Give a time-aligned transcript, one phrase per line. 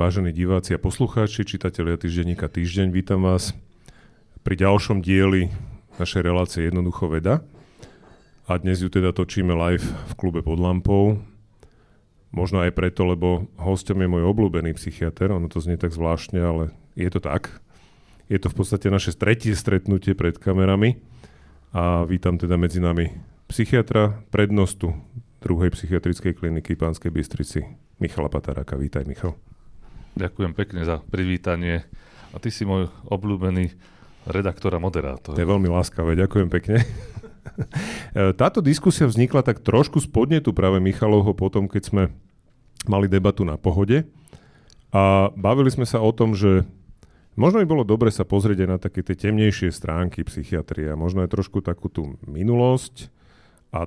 [0.00, 3.52] Vážení diváci a poslucháči, čitatelia týždenníka Týždeň, vítam vás
[4.40, 5.52] pri ďalšom dieli
[6.00, 7.44] našej relácie Jednoducho veda.
[8.48, 11.20] A dnes ju teda točíme live v klube pod lampou.
[12.32, 16.72] Možno aj preto, lebo hostom je môj obľúbený psychiatr, ono to znie tak zvláštne, ale
[16.96, 17.60] je to tak.
[18.32, 20.96] Je to v podstate naše tretie stretnutie pred kamerami
[21.76, 23.20] a vítam teda medzi nami
[23.52, 24.96] psychiatra, prednostu
[25.44, 27.68] druhej psychiatrickej kliniky Pánskej Bystrici,
[28.00, 28.80] Michala Pataráka.
[28.80, 29.36] Vítaj, Michal.
[30.18, 31.86] Ďakujem pekne za privítanie.
[32.30, 33.74] A ty si môj obľúbený
[34.28, 35.34] redaktor a moderátor.
[35.34, 36.84] To je veľmi láskavé, ďakujem pekne.
[38.40, 42.02] Táto diskusia vznikla tak trošku z podnetu práve Michalovho potom, keď sme
[42.88, 44.08] mali debatu na pohode
[44.90, 46.64] a bavili sme sa o tom, že
[47.36, 51.24] možno by bolo dobre sa pozrieť aj na také tie temnejšie stránky psychiatrie a možno
[51.24, 53.12] aj trošku takú tú minulosť
[53.70, 53.86] a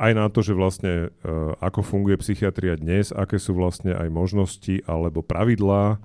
[0.00, 4.80] aj na to, že vlastne uh, ako funguje psychiatria dnes, aké sú vlastne aj možnosti
[4.88, 6.00] alebo pravidlá,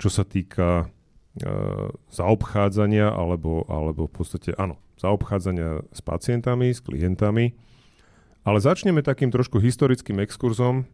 [0.00, 7.52] čo sa týka uh, zaobchádzania alebo, alebo v podstate, áno, zaobchádzania s pacientami, s klientami.
[8.48, 10.88] Ale začneme takým trošku historickým exkurzom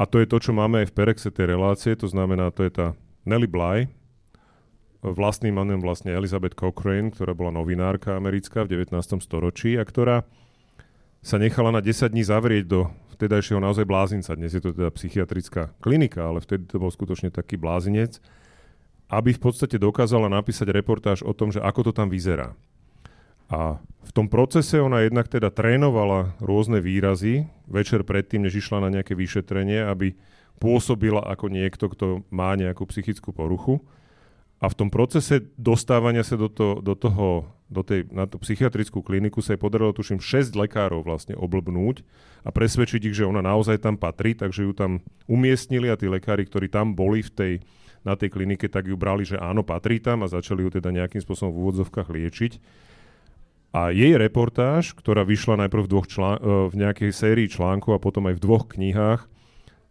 [0.00, 2.72] a to je to, čo máme aj v Perexe tej relácie, to znamená, to je
[2.72, 2.86] tá
[3.28, 3.92] Nelly Bly,
[5.04, 8.96] vlastným menom vlastne Elizabeth Cochrane, ktorá bola novinárka americká v 19.
[9.20, 10.24] storočí a ktorá
[11.20, 12.80] sa nechala na 10 dní zavrieť do
[13.16, 14.32] vtedajšieho naozaj blázinca.
[14.32, 18.16] Dnes je to teda psychiatrická klinika, ale vtedy to bol skutočne taký blázinec,
[19.12, 22.56] aby v podstate dokázala napísať reportáž o tom, že ako to tam vyzerá.
[23.50, 28.88] A v tom procese ona jednak teda trénovala rôzne výrazy večer predtým, než išla na
[28.88, 30.14] nejaké vyšetrenie, aby
[30.62, 33.82] pôsobila ako niekto, kto má nejakú psychickú poruchu.
[34.62, 39.00] A v tom procese dostávania sa do, to, do toho do tej, na tú psychiatrickú
[39.00, 42.02] kliniku sa jej podarilo, tuším, 6 lekárov vlastne oblbnúť
[42.42, 44.98] a presvedčiť ich, že ona naozaj tam patrí, takže ju tam
[45.30, 47.52] umiestnili a tí lekári, ktorí tam boli v tej,
[48.02, 51.22] na tej klinike, tak ju brali, že áno, patrí tam a začali ju teda nejakým
[51.22, 52.52] spôsobom v úvodzovkách liečiť.
[53.70, 58.02] A jej reportáž, ktorá vyšla najprv v, dvoch člán- e, v nejakej sérii článkov a
[58.02, 59.30] potom aj v dvoch knihách,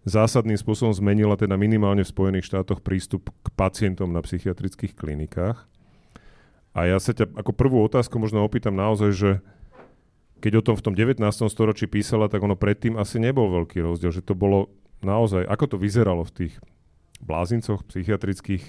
[0.04, 5.64] zásadným spôsobom zmenila teda minimálne v Spojených štátoch prístup k pacientom na psychiatrických klinikách.
[6.74, 9.32] A ja sa ťa ako prvú otázku možno opýtam naozaj, že
[10.40, 11.20] keď o tom v tom 19.
[11.52, 14.72] storočí písala, tak ono predtým asi nebol veľký rozdiel, že to bolo
[15.04, 16.54] naozaj, ako to vyzeralo v tých
[17.20, 18.64] blázincoch, psychiatrických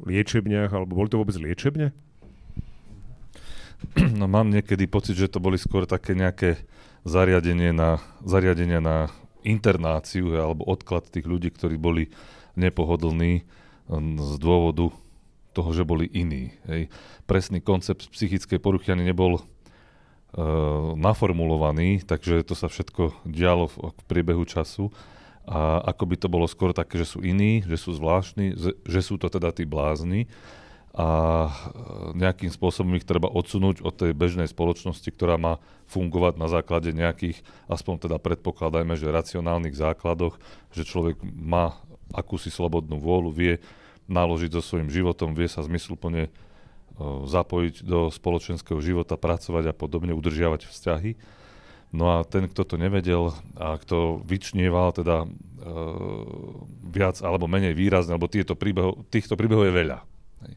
[0.00, 1.92] liečebniach, alebo boli to vôbec liečebne?
[4.16, 6.56] No mám niekedy pocit, že to boli skôr také nejaké
[7.04, 9.12] zariadenie na, zariadenia na
[9.44, 12.08] internáciu alebo odklad tých ľudí, ktorí boli
[12.56, 13.44] nepohodlní
[13.92, 14.88] hm, z dôvodu
[15.54, 16.50] toho, že boli iní.
[16.66, 16.90] Hej.
[17.30, 19.42] Presný koncept psychickej poruchy ani nebol uh,
[20.98, 24.90] naformulovaný, takže to sa všetko dialo v, v priebehu času.
[25.46, 29.20] A ako by to bolo skôr také, že sú iní, že sú zvláštni, že sú
[29.20, 30.26] to teda tí blázni
[30.94, 31.08] a
[31.50, 31.52] e,
[32.14, 35.58] nejakým spôsobom ich treba odsunúť od tej bežnej spoločnosti, ktorá má
[35.90, 40.38] fungovať na základe nejakých, aspoň teda predpokladajme, že racionálnych základoch,
[40.70, 41.74] že človek má
[42.14, 43.54] akúsi slobodnú vôľu, vie,
[44.06, 46.28] naložiť so svojím životom, vie sa zmysluplne
[47.26, 51.18] zapojiť do spoločenského života, pracovať a podobne, udržiavať vzťahy.
[51.94, 55.28] No a ten, kto to nevedel a kto vyčnieval teda e,
[56.90, 59.98] viac alebo menej výrazne, lebo tieto príbeho, týchto príbehov je veľa
[60.42, 60.54] hej,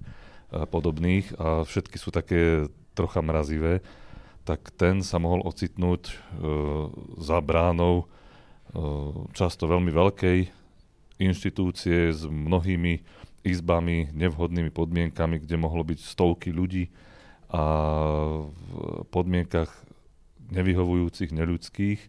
[0.74, 2.66] podobných a všetky sú také
[2.98, 3.86] trocha mrazivé,
[4.50, 6.14] tak ten sa mohol ocitnúť e,
[7.22, 8.06] za bránou e,
[9.38, 10.38] často veľmi veľkej
[11.22, 12.98] inštitúcie s mnohými
[13.48, 16.92] izbami, nevhodnými podmienkami, kde mohlo byť stovky ľudí
[17.48, 17.64] a
[18.44, 19.72] v podmienkach
[20.52, 22.00] nevyhovujúcich, neľudských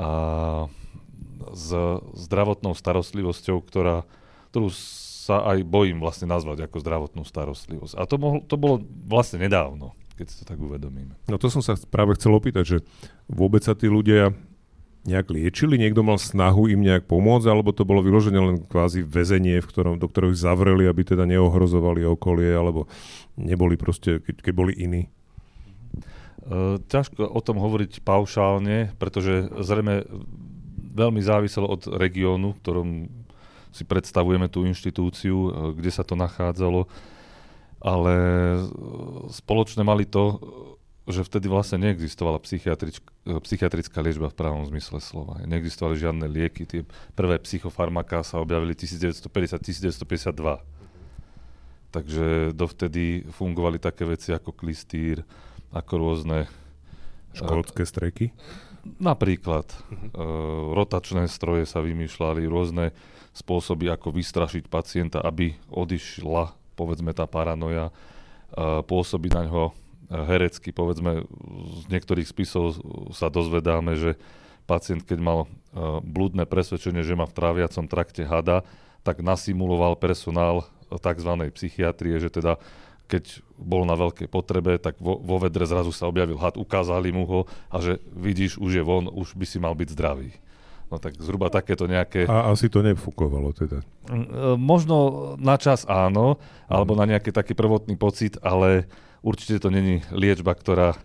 [0.00, 0.10] a
[1.52, 1.68] s
[2.28, 4.04] zdravotnou starostlivosťou, ktorá,
[4.52, 4.68] ktorú
[5.24, 7.96] sa aj bojím vlastne nazvať ako zdravotnú starostlivosť.
[7.96, 11.16] A to, mohlo, to bolo vlastne nedávno, keď si to tak uvedomíme.
[11.28, 12.78] No to som sa práve chcel opýtať, že
[13.28, 14.36] vôbec sa tí ľudia
[15.04, 15.76] nejak liečili?
[15.76, 19.94] Niekto mal snahu im nejak pomôcť, alebo to bolo vyložené len kvázi väzenie, v ktorom,
[20.00, 22.88] do ktorého ich zavreli, aby teda neohrozovali okolie, alebo
[23.36, 25.12] neboli proste, keď, keď boli iní?
[26.44, 30.04] Uh, ťažko o tom hovoriť paušálne, pretože zrejme
[30.94, 32.88] veľmi záviselo od regiónu, v ktorom
[33.74, 36.86] si predstavujeme tú inštitúciu, e, kde sa to nachádzalo,
[37.82, 38.58] ale e,
[39.34, 40.38] spoločné mali to,
[41.04, 45.36] že vtedy vlastne neexistovala psychiatrická liečba v pravom zmysle slova.
[45.44, 46.64] Neexistovali žiadne lieky.
[46.64, 50.64] Tie prvé psychofarmaká sa objavili 1950-1952.
[51.92, 55.20] Takže dovtedy fungovali také veci ako klistýr,
[55.76, 56.48] ako rôzne
[57.34, 58.30] Škótske streky?
[58.96, 59.66] Napríklad.
[59.68, 60.72] Uh-huh.
[60.72, 62.96] rotačné stroje sa vymýšľali, rôzne
[63.34, 67.90] spôsoby, ako vystrašiť pacienta, aby odišla, povedzme, tá paranoja,
[68.86, 69.74] pôsobiť na ňo
[70.22, 71.26] herecky, povedzme,
[71.82, 72.78] z niektorých spisov
[73.10, 74.14] sa dozvedáme, že
[74.70, 78.62] pacient, keď mal uh, blúdne presvedčenie, že má v tráviacom trakte hada,
[79.04, 81.32] tak nasimuloval personál tzv.
[81.52, 82.56] psychiatrie, že teda
[83.04, 87.28] keď bol na veľkej potrebe, tak vo, vo vedre zrazu sa objavil had, ukázali mu
[87.28, 90.32] ho a že vidíš, už je von, už by si mal byť zdravý.
[90.88, 92.24] No tak zhruba takéto nejaké...
[92.28, 93.84] A asi to nefúkovalo teda.
[94.08, 94.24] Mm, e,
[94.56, 94.96] možno
[95.36, 98.88] na čas áno, alebo na nejaký taký prvotný pocit, ale
[99.24, 101.00] určite to není liečba, ktorá...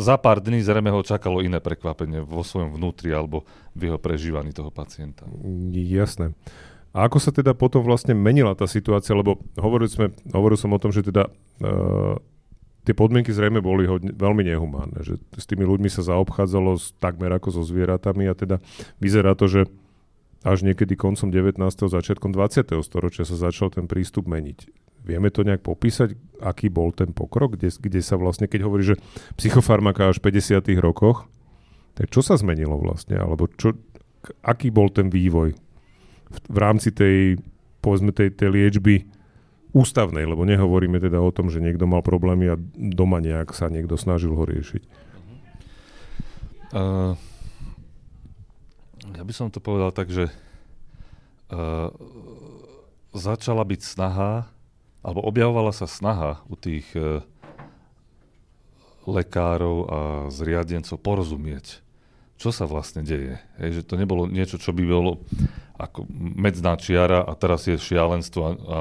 [0.00, 3.44] Za pár dní zrejme ho čakalo iné prekvapenie vo svojom vnútri alebo
[3.76, 5.28] v jeho prežívaní toho pacienta.
[5.72, 6.32] Jasné.
[6.96, 10.80] A ako sa teda potom vlastne menila tá situácia, lebo hovorili sme, hovoril som o
[10.80, 12.16] tom, že teda uh,
[12.88, 17.28] tie podmienky zrejme boli hodne, veľmi nehumánne, že s tými ľuďmi sa zaobchádzalo s, takmer
[17.36, 18.64] ako so zvieratami a teda
[18.96, 19.60] vyzerá to, že
[20.40, 21.60] až niekedy koncom 19.
[21.68, 22.72] začiatkom 20.
[22.80, 24.72] storočia sa začal ten prístup meniť.
[25.06, 29.00] Vieme to nejak popísať, aký bol ten pokrok, kde, kde sa vlastne, keď hovorí, že
[29.38, 30.78] psychofarmaka až v 50.
[30.78, 31.26] rokoch,
[31.98, 33.74] tak čo sa zmenilo vlastne, alebo čo,
[34.44, 35.56] aký bol ten vývoj
[36.28, 37.40] v rámci tej,
[37.80, 39.08] povedzme, tej, tej liečby
[39.72, 44.00] ústavnej, lebo nehovoríme teda o tom, že niekto mal problémy a doma nejak sa niekto
[44.00, 44.82] snažil ho riešiť.
[46.68, 47.16] Uh,
[49.16, 50.28] ja by som to povedal tak, že
[51.48, 51.88] uh,
[53.16, 54.48] začala byť snaha,
[55.02, 57.22] alebo objavovala sa snaha u tých uh,
[59.08, 59.98] lekárov a
[60.28, 61.80] zriadencov porozumieť,
[62.36, 63.40] čo sa vlastne deje.
[63.56, 65.24] Hej, že to nebolo niečo, čo by bolo
[65.80, 68.80] ako medzná čiara a teraz je šialenstvo a, a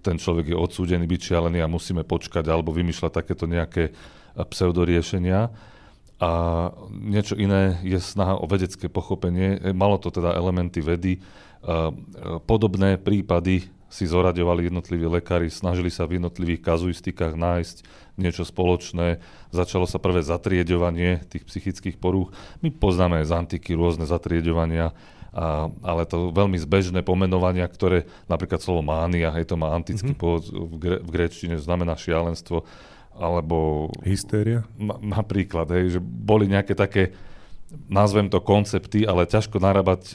[0.00, 3.92] ten človek je odsúdený byť šialený a musíme počkať alebo vymýšľať takéto nejaké
[4.32, 5.52] pseudoriešenia.
[6.20, 6.32] A
[6.92, 9.56] niečo iné je snaha o vedecké pochopenie.
[9.56, 11.16] E, malo to teda elementy vedy.
[11.16, 11.20] E,
[12.44, 17.76] podobné prípady si zoraďovali jednotliví lekári, snažili sa v jednotlivých kazuistikách nájsť
[18.14, 19.18] niečo spoločné.
[19.50, 22.30] Začalo sa prvé zatrieďovanie tých psychických porúch.
[22.62, 24.94] My poznáme z antiky rôzne zatrieďovania,
[25.34, 30.22] a, ale to veľmi zbežné pomenovania, ktoré napríklad slovo mánia, hej, to má antický mm-hmm.
[30.22, 32.62] pôvod v, gre, v gréčtine, znamená šialenstvo,
[33.14, 33.90] alebo...
[34.06, 34.66] Hystéria?
[34.78, 37.14] Na, napríklad, hej, že boli nejaké také,
[37.86, 40.14] nazvem to koncepty, ale ťažko narábať e,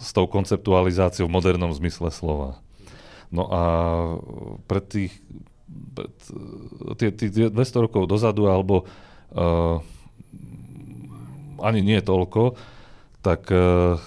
[0.00, 2.60] s tou konceptualizáciou v modernom zmysle slova.
[3.30, 3.62] No a
[4.66, 5.14] pred tých
[5.70, 6.10] pred,
[6.98, 7.54] tie, tie 200
[7.86, 8.84] rokov dozadu, alebo e,
[11.62, 12.56] ani nie toľko,
[13.20, 14.00] tak uh,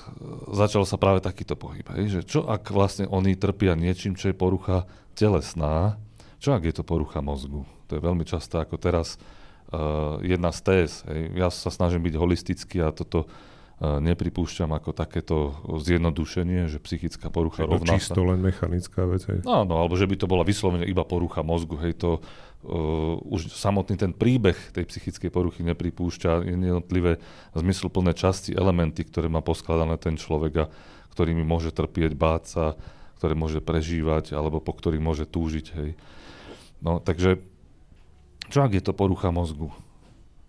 [0.49, 1.85] začal sa práve takýto pohyb.
[1.93, 6.01] Hej, že čo ak vlastne oni trpia niečím, čo je porucha telesná,
[6.41, 7.61] čo ak je to porucha mozgu?
[7.87, 9.21] To je veľmi často ako teraz
[9.69, 10.93] uh, jedna z TS.
[11.05, 11.21] Hej.
[11.37, 13.52] Ja sa snažím byť holistický a toto uh,
[13.83, 18.29] nepripúšťam ako takéto zjednodušenie, že psychická porucha rovná čisto sa...
[18.31, 19.27] len mechanická vec.
[19.27, 19.43] Hej.
[19.43, 21.75] No, no, alebo že by to bola vyslovene iba porucha mozgu.
[21.83, 27.19] Hej, to uh, už samotný ten príbeh tej psychickej poruchy nepripúšťa jednotlivé
[27.51, 30.65] zmysluplné časti, elementy, ktoré má poskladané ten človek a
[31.11, 32.65] ktorými môže trpieť, báť sa,
[33.19, 35.65] ktoré môže prežívať alebo po ktorých môže túžiť.
[35.75, 35.89] Hej.
[36.79, 37.43] No, takže
[38.47, 39.75] čo ak je to porucha mozgu?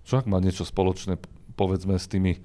[0.06, 1.18] Čo ak má niečo spoločné,
[1.58, 2.38] povedzme, s tými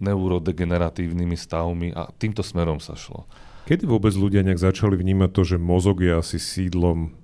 [0.00, 3.28] neurodegeneratívnymi stavmi a týmto smerom sa šlo.
[3.68, 7.14] Kedy vôbec ľudia nejak začali vnímať to, že mozog je asi sídlom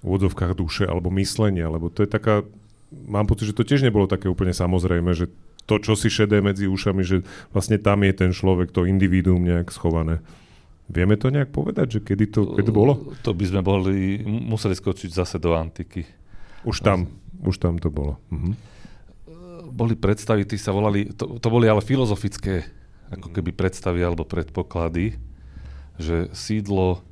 [0.00, 2.46] v úvodzovkách duše alebo myslenia, lebo to je taká,
[2.90, 5.28] mám pocit, že to tiež nebolo také úplne samozrejme, že
[5.68, 9.68] to, čo si šedé medzi ušami, že vlastne tam je ten človek, to individuum nejak
[9.70, 10.24] schované.
[10.90, 13.14] Vieme to nejak povedať, že kedy to, kedy to bolo?
[13.22, 16.02] To by sme boli, museli skočiť zase do antiky.
[16.66, 17.06] Už tam,
[17.46, 18.18] už tam to bolo.
[18.32, 18.52] Mhm.
[19.70, 22.66] Boli predstavy, tí sa volali, to, to boli ale filozofické
[23.10, 25.18] ako keby predstavy alebo predpoklady,
[25.98, 27.02] že sídlo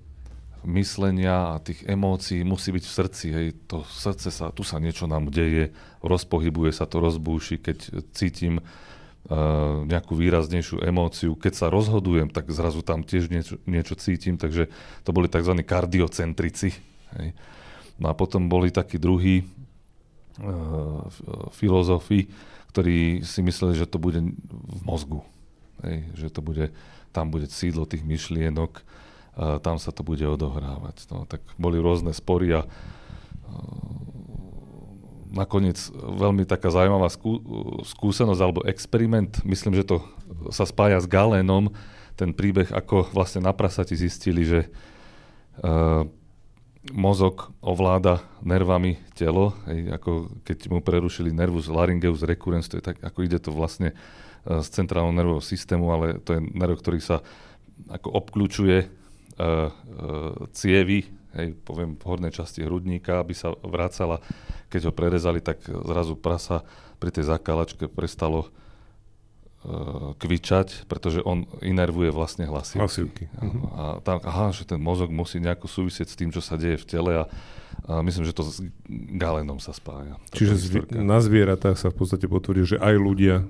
[0.67, 3.27] myslenia a tých emócií musí byť v srdci.
[3.35, 3.47] Hej.
[3.71, 7.79] To srdce sa, tu sa niečo nám deje, rozpohybuje sa to, rozbúši, keď
[8.15, 8.65] cítim uh,
[9.87, 11.39] nejakú výraznejšiu emóciu.
[11.39, 14.71] Keď sa rozhodujem, tak zrazu tam tiež niečo, niečo cítim, takže
[15.07, 15.55] to boli tzv.
[15.63, 16.75] kardiocentrici.
[17.19, 17.35] Hej.
[17.99, 19.58] No a potom boli takí druhí uh,
[21.55, 22.31] filozofi,
[22.71, 25.21] ktorí si mysleli, že to bude v mozgu.
[25.83, 26.07] Hej.
[26.15, 26.65] Že to bude,
[27.11, 28.83] tam bude sídlo tých myšlienok
[29.39, 31.07] tam sa to bude odohrávať.
[31.15, 32.67] No, tak boli rôzne spory a
[35.31, 37.39] nakoniec veľmi taká zaujímavá skú,
[37.85, 40.03] skúsenosť alebo experiment, myslím, že to
[40.51, 41.71] sa spája s Galénom,
[42.19, 44.67] ten príbeh, ako vlastne na prasati zistili, že
[45.63, 46.03] uh,
[46.93, 53.01] mozog ovláda nervami telo, hej, ako keď mu prerušili nervus laryngeus recurrens, to je tak,
[53.05, 57.21] ako ide to vlastne uh, z centrálneho nervového systému, ale to je nerv, ktorý sa
[57.89, 58.89] ako obklúčuje uh,
[59.41, 59.71] uh,
[60.57, 64.19] cievy, hej, poviem v hornej časti hrudníka, aby sa vracala.
[64.69, 66.65] Keď ho prerezali, tak zrazu prasa
[66.99, 68.51] pri tej zakálačke prestalo
[70.17, 72.81] kvičať, pretože on inervuje vlastne hlasivky.
[72.81, 73.25] Hlasivky.
[73.37, 76.81] A, a tam, aha, že ten mozog musí nejako súvisieť s tým, čo sa deje
[76.81, 77.25] v tele a,
[77.85, 78.65] a myslím, že to s
[79.21, 80.17] galenom sa spája.
[80.33, 83.45] Čiže zvi- na zvieratách sa v podstate potvrdí, že aj ľudia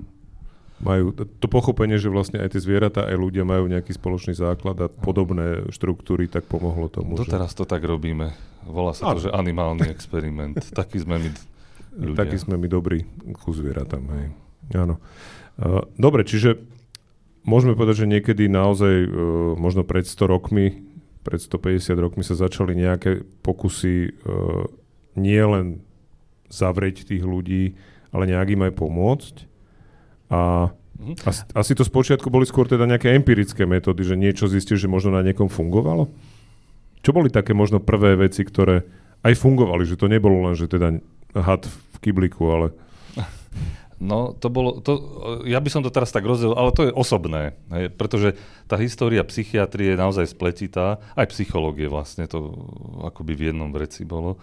[0.78, 4.86] majú to pochopenie, že vlastne aj tie zvieratá, aj ľudia majú nejaký spoločný základ a
[4.86, 7.18] podobné štruktúry, tak pomohlo tomu.
[7.18, 7.62] Doteraz že...
[7.62, 8.30] to tak robíme.
[8.62, 10.54] Volá sa to, že animálny experiment.
[10.74, 11.28] Taký sme my
[11.98, 12.18] ľudia.
[12.22, 13.02] Taký sme my dobrí
[13.42, 14.02] ku zvieratám.
[14.06, 14.26] Hej.
[14.78, 15.02] Áno.
[15.98, 16.62] Dobre, čiže
[17.42, 19.08] môžeme povedať, že niekedy naozaj e,
[19.58, 20.86] možno pred 100 rokmi,
[21.26, 24.10] pred 150 rokmi sa začali nejaké pokusy e,
[25.18, 25.82] nie len
[26.46, 27.74] zavrieť tých ľudí,
[28.14, 29.34] ale nejak im aj pomôcť.
[30.30, 30.70] A
[31.02, 31.26] mhm.
[31.26, 35.18] asi, asi to spočiatku boli skôr teda nejaké empirické metódy, že niečo zistil, že možno
[35.18, 36.06] na niekom fungovalo?
[37.02, 38.86] Čo boli také možno prvé veci, ktoré
[39.26, 41.02] aj fungovali, že to nebolo len, že teda
[41.34, 42.68] had v kybliku, ale...
[43.98, 44.94] No, to bolo, to,
[45.42, 48.38] ja by som to teraz tak rozdelil, ale to je osobné, hej, pretože
[48.70, 52.54] tá história psychiatrie je naozaj spletitá, aj psychológie vlastne, to
[53.02, 54.38] akoby v jednom vreci bolo.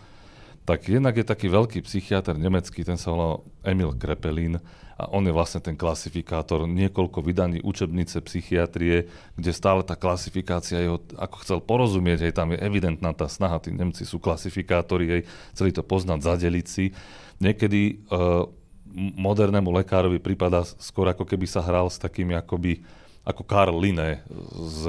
[0.68, 4.60] Tak jednak je taký veľký psychiatr nemecký, ten sa volal Emil Krepelin
[5.00, 9.08] a on je vlastne ten klasifikátor, niekoľko vydaní učebnice psychiatrie,
[9.40, 13.72] kde stále tá klasifikácia jeho, ako chcel porozumieť, hej, tam je evidentná tá snaha, tí
[13.72, 15.22] Nemci sú klasifikátori, hej,
[15.56, 16.92] chceli to poznať, zadeliť si.
[17.40, 18.48] Niekedy uh,
[18.96, 22.80] modernému lekárovi prípada skôr ako keby sa hral s takými akoby
[23.28, 24.24] ako Karl Linné
[24.56, 24.82] z...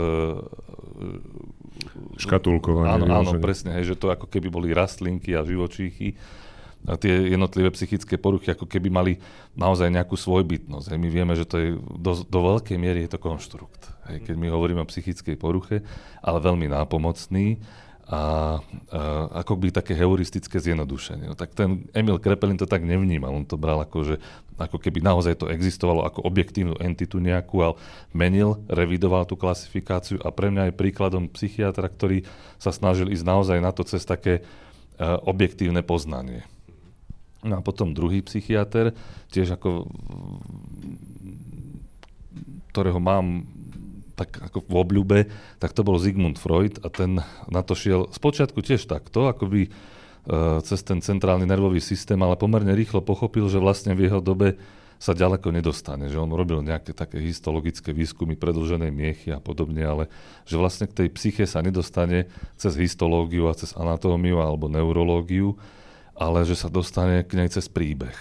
[2.17, 2.89] Škatulkovanie.
[2.89, 6.17] Áno, áno, presne, hej, že to ako keby boli rastlinky a živočíchy
[6.87, 9.13] a tie jednotlivé psychické poruchy ako keby mali
[9.59, 10.87] naozaj nejakú svojbytnosť.
[10.95, 10.99] Hej.
[11.03, 13.91] My vieme, že to je do, do veľkej miery je to konštrukt.
[14.07, 14.23] Hej.
[14.31, 15.83] Keď my hovoríme o psychickej poruche,
[16.23, 17.59] ale veľmi nápomocný
[18.07, 19.01] a, a
[19.43, 21.27] ako by také heuristické zjednodušenie.
[21.27, 24.15] No, tak ten Emil Krepelin to tak nevnímal, on to bral ako, že
[24.57, 27.75] ako keby naozaj to existovalo ako objektívnu entitu nejakú, ale
[28.15, 32.23] menil, revidoval tú klasifikáciu a pre mňa je príkladom psychiatra, ktorý
[32.63, 36.47] sa snažil ísť naozaj na to cez také uh, objektívne poznanie.
[37.43, 38.95] No a potom druhý psychiatr,
[39.35, 39.91] tiež ako
[42.77, 43.49] ktorého mám
[44.17, 45.19] tak ako v obľúbe,
[45.61, 47.21] tak to bol Sigmund Freud a ten
[47.53, 52.73] na to šiel spočiatku tiež takto, akoby uh, cez ten centrálny nervový systém, ale pomerne
[52.73, 54.57] rýchlo pochopil, že vlastne v jeho dobe
[54.97, 60.09] sa ďaleko nedostane, že on robil nejaké také histologické výskumy predlženej miechy a podobne, ale
[60.49, 65.61] že vlastne k tej psyche sa nedostane cez histológiu a cez anatómiu alebo neurológiu,
[66.17, 68.17] ale že sa dostane k nej cez príbeh.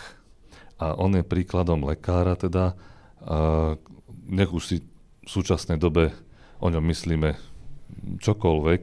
[0.76, 2.76] A on je príkladom lekára teda,
[3.24, 3.80] uh,
[4.28, 4.78] nech už si
[5.26, 6.14] v súčasnej dobe
[6.62, 7.36] o ňom myslíme
[8.22, 8.82] čokoľvek,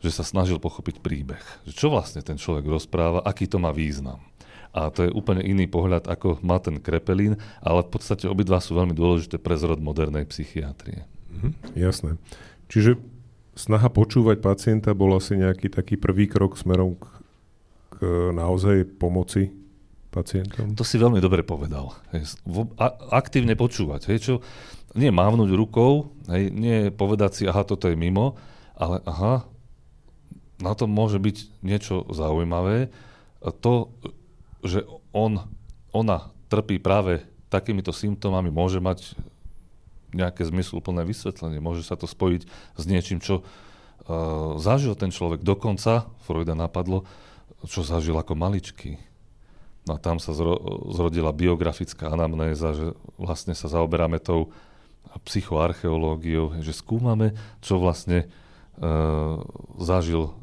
[0.00, 1.42] že sa snažil pochopiť príbeh.
[1.68, 4.20] Že čo vlastne ten človek rozpráva, aký to má význam.
[4.70, 8.78] A to je úplne iný pohľad, ako má ten Krepelín, ale v podstate obidva sú
[8.78, 11.04] veľmi dôležité pre zrod modernej psychiatrie.
[11.34, 12.16] Mhm, jasné.
[12.70, 13.02] Čiže
[13.58, 17.04] snaha počúvať pacienta bol asi nejaký taký prvý krok smerom k,
[17.98, 19.50] k naozaj pomoci
[20.10, 20.74] pacientom?
[20.74, 21.94] To si veľmi dobre povedal.
[23.10, 24.10] Aktívne počúvať.
[24.10, 24.34] Hej, čo,
[24.94, 28.34] nie mávnuť rukou, hej, nie povedať si, aha, toto je mimo,
[28.74, 29.46] ale aha,
[30.60, 32.92] na tom môže byť niečo zaujímavé.
[33.64, 33.88] To,
[34.60, 35.40] že on,
[35.94, 39.16] ona trpí práve takýmito symptómami, môže mať
[40.10, 41.62] nejaké zmysluplné vysvetlenie.
[41.62, 42.42] Môže sa to spojiť
[42.76, 45.40] s niečím, čo uh, zažil ten človek.
[45.46, 47.06] Dokonca, Freuda napadlo,
[47.66, 48.98] čo zažil ako maličký.
[49.88, 54.52] No a tam sa zro- zrodila biografická anamnéza, že vlastne sa zaoberáme tou
[55.08, 57.32] a psychoarcheológiou, že skúmame,
[57.64, 58.86] čo vlastne e,
[59.80, 60.36] zažil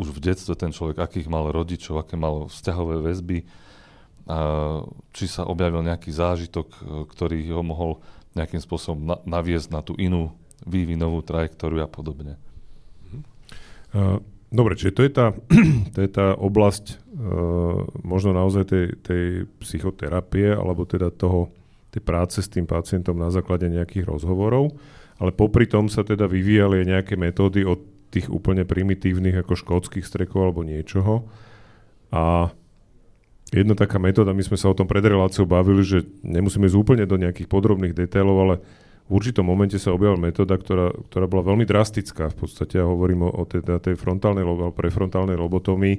[0.00, 3.38] už v detstve ten človek, akých mal rodičov, aké mal vzťahové väzby,
[4.30, 4.38] a
[5.10, 6.78] či sa objavil nejaký zážitok, e,
[7.10, 7.98] ktorý ho mohol
[8.38, 10.30] nejakým spôsobom na, naviesť na tú inú
[10.62, 12.38] vývinovú trajektóriu a podobne.
[13.90, 14.22] Uh,
[14.54, 15.26] dobre, čiže to je tá,
[15.94, 19.24] to je tá oblasť uh, možno naozaj tej, tej
[19.58, 21.50] psychoterapie, alebo teda toho
[21.90, 24.78] tej práce s tým pacientom na základe nejakých rozhovorov,
[25.18, 30.02] ale popri tom sa teda vyvíjali aj nejaké metódy od tých úplne primitívnych ako škótskych
[30.02, 31.30] strekov alebo niečoho.
[32.10, 32.50] A
[33.54, 37.04] jedna taká metóda, my sme sa o tom pred reláciou bavili, že nemusíme ísť úplne
[37.06, 38.54] do nejakých podrobných detailov, ale
[39.10, 42.30] v určitom momente sa objavila metóda, ktorá, ktorá bola veľmi drastická.
[42.30, 45.94] V podstate ja hovorím o, o tej, tej frontálnej alebo prefrontálnej lobotomii,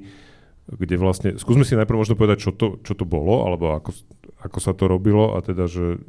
[0.71, 3.91] kde vlastne, skúsme si najprv možno povedať, čo to, čo to bolo, alebo ako,
[4.41, 6.01] ako sa to robilo a teda, že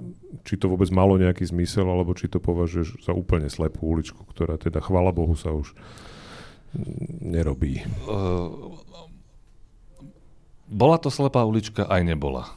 [0.48, 4.56] či to vôbec malo nejaký zmysel, alebo či to považuješ za úplne slepú uličku, ktorá
[4.56, 5.76] teda, chvala Bohu, sa už
[7.20, 7.84] nerobí.
[8.08, 8.80] Uh,
[10.64, 12.48] bola to slepá ulička, aj nebola.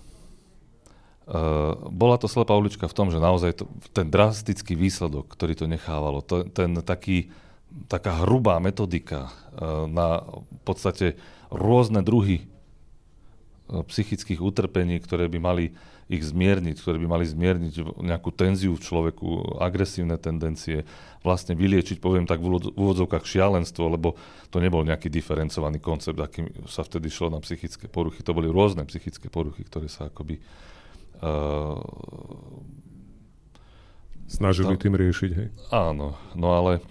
[1.27, 5.67] Uh, bola to slepá ulička v tom, že naozaj to, ten drastický výsledok, ktorý to
[5.67, 7.35] nechávalo, to, ten taký,
[7.91, 11.19] taká hrubá metodika uh, na v podstate
[11.51, 12.54] rôzne druhy uh,
[13.69, 15.65] psychických utrpení, ktoré by mali
[16.05, 20.85] ich zmierniť, ktoré by mali zmierniť nejakú tenziu v človeku, agresívne tendencie,
[21.25, 24.13] vlastne vyliečiť, poviem tak v úvodzovkách šialenstvo, lebo
[24.53, 28.21] to nebol nejaký diferencovaný koncept, akým sa vtedy šlo na psychické poruchy.
[28.21, 30.37] To boli rôzne psychické poruchy, ktoré sa akoby
[31.25, 31.81] uh,
[34.25, 35.47] Snažili tá, tým riešiť, hej?
[35.69, 36.81] Áno, no ale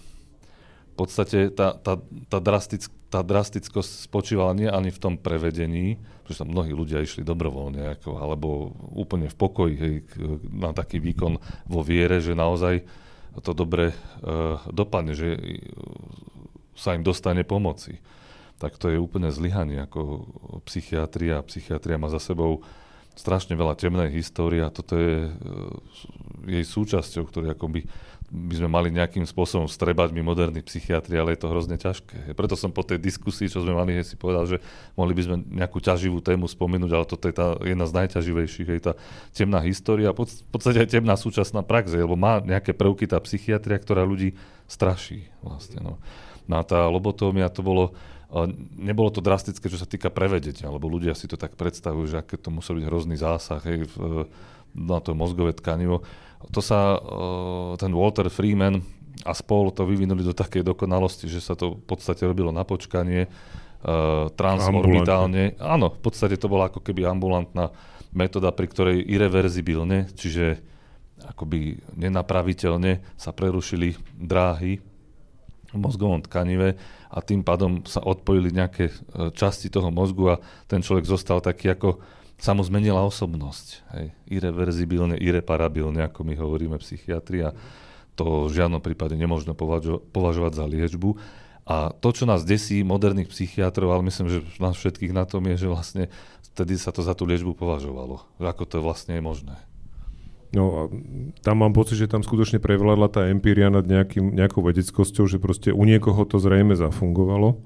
[0.95, 1.99] v podstate tá, tá,
[2.31, 7.21] tá, drastick, tá drastickosť spočívala nie ani v tom prevedení, pretože tam mnohí ľudia išli
[7.21, 9.95] dobrovoľne, ako, alebo úplne v pokoji hej,
[10.49, 11.37] na taký výkon
[11.69, 12.81] vo viere, že naozaj
[13.45, 15.37] to dobre uh, dopadne, že
[16.73, 18.01] sa im dostane pomoci.
[18.57, 20.25] Tak to je úplne zlyhanie ako
[20.65, 21.45] psychiatria.
[21.45, 22.65] Psychiatria má za sebou
[23.13, 25.37] strašne veľa temnej histórie a toto je uh,
[26.49, 27.85] jej súčasťou, ktorý akoby
[28.35, 32.35] by sme mali nejakým spôsobom strebať my moderní psychiatri, ale je to hrozne ťažké.
[32.35, 34.59] Preto som po tej diskusii, čo sme mali, si povedal, že
[34.99, 38.83] mohli by sme nejakú ťaživú tému spomenúť, ale toto je tá jedna z najťaživejších, je
[38.83, 38.99] tá
[39.31, 44.03] temná história v podstate aj temná súčasná prax, lebo má nejaké prvky tá psychiatria, ktorá
[44.03, 44.35] ľudí
[44.67, 45.31] straší.
[45.39, 46.03] Vlastne, no.
[46.51, 47.95] no a tá lobotómia to bolo,
[48.75, 52.35] Nebolo to drastické, čo sa týka prevedenia, lebo ľudia si to tak predstavujú, že aké
[52.35, 54.27] to musel byť hrozný zásah hej, v,
[54.75, 56.03] na to mozgové tkanivo.
[56.53, 57.01] To sa,
[57.81, 58.83] ten Walter Freeman
[59.25, 63.31] a spol to vyvinuli do takej dokonalosti, že sa to v podstate robilo na počkanie,
[64.35, 65.61] transorbitálne.
[65.61, 67.69] Áno, v podstate to bola ako keby ambulantná
[68.17, 70.61] metóda, pri ktorej irreverzibilne, čiže
[71.21, 74.81] akoby nenapraviteľne sa prerušili dráhy
[75.75, 76.79] v mozgovom tkanive
[77.11, 78.95] a tým pádom sa odpojili nejaké e,
[79.35, 81.99] časti toho mozgu a ten človek zostal taký ako
[82.39, 83.67] sa mu zmenila osobnosť.
[83.95, 84.07] Hej.
[84.29, 87.55] Irreverzibilne, irreparabilne, ako my hovoríme psychiatria.
[88.19, 91.19] To v žiadnom prípade nemôžno považo- považovať za liečbu.
[91.65, 95.65] A to, čo nás desí, moderných psychiatrov, ale myslím, že nás všetkých na tom je,
[95.65, 96.05] že vlastne
[96.53, 98.21] vtedy sa to za tú liečbu považovalo.
[98.37, 99.57] Že ako to vlastne je možné.
[100.55, 100.81] No a
[101.43, 105.75] tam mám pocit, že tam skutočne prevládla tá empíria nad nejakým, nejakou vedeckosťou, že proste
[105.75, 107.59] u niekoho to zrejme zafungovalo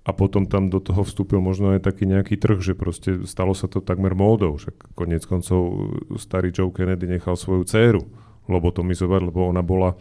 [0.00, 3.68] a potom tam do toho vstúpil možno aj taký nejaký trh, že proste stalo sa
[3.68, 8.08] to takmer módou, že konec koncov starý Joe Kennedy nechal svoju dceru
[8.48, 10.00] lobotomizovať, lebo ona bola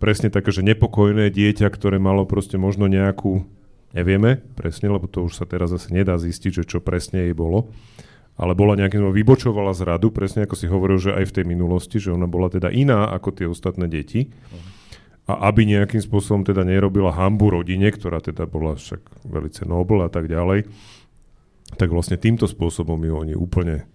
[0.00, 3.44] presne také, že nepokojné dieťa, ktoré malo proste možno nejakú,
[3.92, 7.68] nevieme presne, lebo to už sa teraz zase nedá zistiť, že čo presne jej bolo,
[8.34, 12.02] ale bola nejakým vybočovala z radu, presne ako si hovoril, že aj v tej minulosti,
[12.02, 14.32] že ona bola teda iná ako tie ostatné deti.
[15.24, 20.12] A aby nejakým spôsobom teda nerobila hambu rodine, ktorá teda bola však velice nobl a
[20.12, 20.68] tak ďalej,
[21.80, 23.88] tak vlastne týmto spôsobom ju oni úplne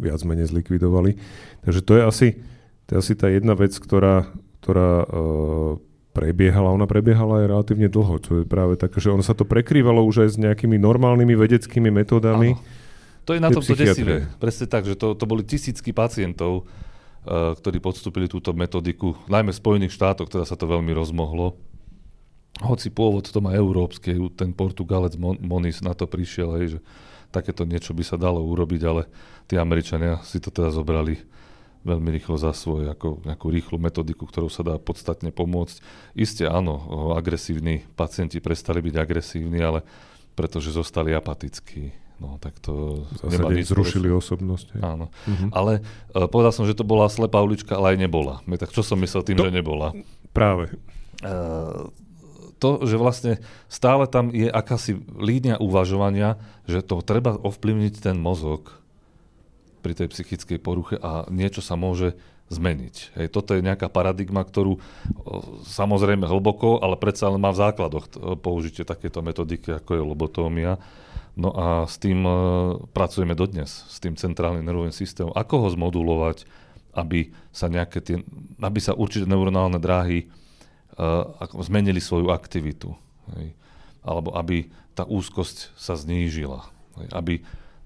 [0.00, 1.20] viac menej zlikvidovali.
[1.60, 2.28] Takže to je asi,
[2.88, 4.32] to je asi tá jedna vec, ktorá,
[4.64, 5.76] ktorá uh,
[6.16, 6.72] prebiehala.
[6.72, 10.24] Ona prebiehala aj relatívne dlho, čo je práve také, že ono sa to prekrývalo už
[10.24, 12.56] aj s nejakými normálnymi vedeckými metódami.
[12.56, 12.80] Ano
[13.22, 14.26] to je na tomto desivé.
[14.42, 16.66] Presne tak, že to, to boli tisícky pacientov,
[17.26, 21.54] ktorí podstúpili túto metodiku, najmä v Spojených štátoch, teda sa to veľmi rozmohlo.
[22.60, 26.80] Hoci pôvod to má európske, ten Portugalec Monis na to prišiel, hej, že
[27.32, 29.08] takéto niečo by sa dalo urobiť, ale
[29.48, 31.16] tí Američania si to teda zobrali
[31.82, 35.82] veľmi rýchlo za svoj, ako nejakú rýchlu metodiku, ktorou sa dá podstatne pomôcť.
[36.14, 36.78] Isté áno,
[37.16, 39.82] agresívni pacienti prestali byť agresívni, ale
[40.38, 41.90] pretože zostali apatickí.
[42.22, 44.78] No, tak to nemá zrušili osobnosť.
[44.78, 45.10] Áno.
[45.10, 45.50] Uh-huh.
[45.50, 45.82] Ale
[46.14, 48.38] uh, povedal som, že to bola slepá ulička, ale aj nebola.
[48.46, 49.90] Tak čo som myslel tým, to, že nebola?
[50.30, 50.70] Práve.
[51.18, 51.90] Uh,
[52.62, 56.38] to, že vlastne stále tam je akási línia uvažovania,
[56.70, 58.78] že to treba ovplyvniť ten mozog
[59.82, 62.14] pri tej psychickej poruche a niečo sa môže
[62.54, 63.18] zmeniť.
[63.18, 64.78] Hej, toto je nejaká paradigma, ktorú
[65.66, 68.06] samozrejme hlboko, ale predsa len má v základoch
[68.44, 70.78] použitie takéto metodiky, ako je lobotómia.
[71.32, 75.32] No a s tým uh, pracujeme dodnes, s tým centrálnym nervovým systémom.
[75.32, 76.44] Ako ho zmodulovať,
[76.92, 78.16] aby sa, nejaké tie,
[78.60, 80.28] aby sa určité neuronálne dráhy
[81.00, 81.32] uh,
[81.64, 82.92] zmenili svoju aktivitu.
[83.32, 83.56] Hej.
[84.04, 86.68] Alebo aby tá úzkosť sa znížila.
[87.00, 87.08] Hej.
[87.16, 87.34] Aby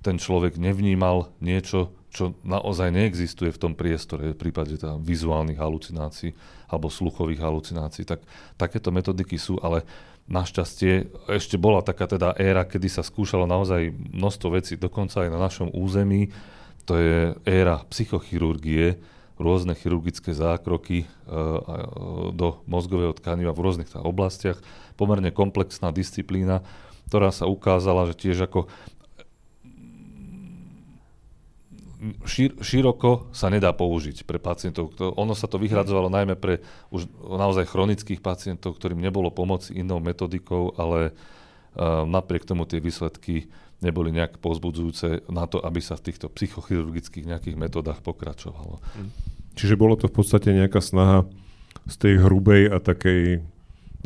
[0.03, 6.33] ten človek nevnímal niečo, čo naozaj neexistuje v tom priestore, v prípade teda vizuálnych halucinácií
[6.71, 8.25] alebo sluchových halucinácií, tak
[8.57, 9.85] takéto metodiky sú, ale
[10.27, 10.93] našťastie
[11.31, 15.69] ešte bola taká teda éra, kedy sa skúšalo naozaj množstvo vecí, dokonca aj na našom
[15.71, 16.35] území,
[16.87, 18.99] to je éra psychochirurgie,
[19.37, 21.07] rôzne chirurgické zákroky e,
[22.33, 24.59] do mozgového tkaniva v rôznych oblastiach,
[24.97, 26.65] pomerne komplexná disciplína,
[27.07, 28.67] ktorá sa ukázala, že tiež ako
[32.29, 34.95] šir, široko sa nedá použiť pre pacientov.
[34.99, 36.63] Ono sa to vyhradzovalo najmä pre
[36.95, 43.51] už naozaj chronických pacientov, ktorým nebolo pomoci inou metodikou, ale uh, napriek tomu tie výsledky
[43.81, 48.81] neboli nejak pozbudzujúce na to, aby sa v týchto psychochirurgických nejakých metodách pokračovalo.
[49.57, 51.29] Čiže bolo to v podstate nejaká snaha
[51.85, 53.45] z tej hrubej a takej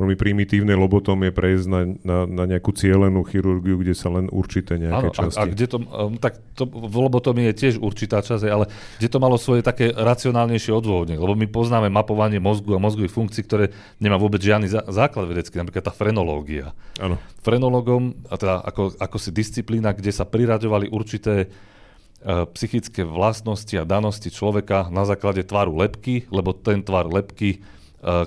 [0.01, 5.13] veľmi primitívnej lobotomie prejsť na, na, na nejakú cielenú chirurgiu, kde sa len určité nejaké
[5.13, 5.37] Áno, časti.
[5.37, 9.09] A, a kde to, um, tak to, v lobotomii je tiež určitá časť, ale kde
[9.13, 13.71] to malo svoje také racionálnejšie odôvodne, lebo my poznáme mapovanie mozgu a mozgových funkcií, ktoré
[14.01, 16.73] nemá vôbec žiadny zá, základ vedecký, napríklad tá frenológia.
[16.97, 17.21] Áno.
[17.45, 23.85] Frenologom, a teda ako, ako si disciplína, kde sa priraďovali určité uh, psychické vlastnosti a
[23.85, 27.80] danosti človeka na základe tvaru lepky, lebo ten tvar lepky E,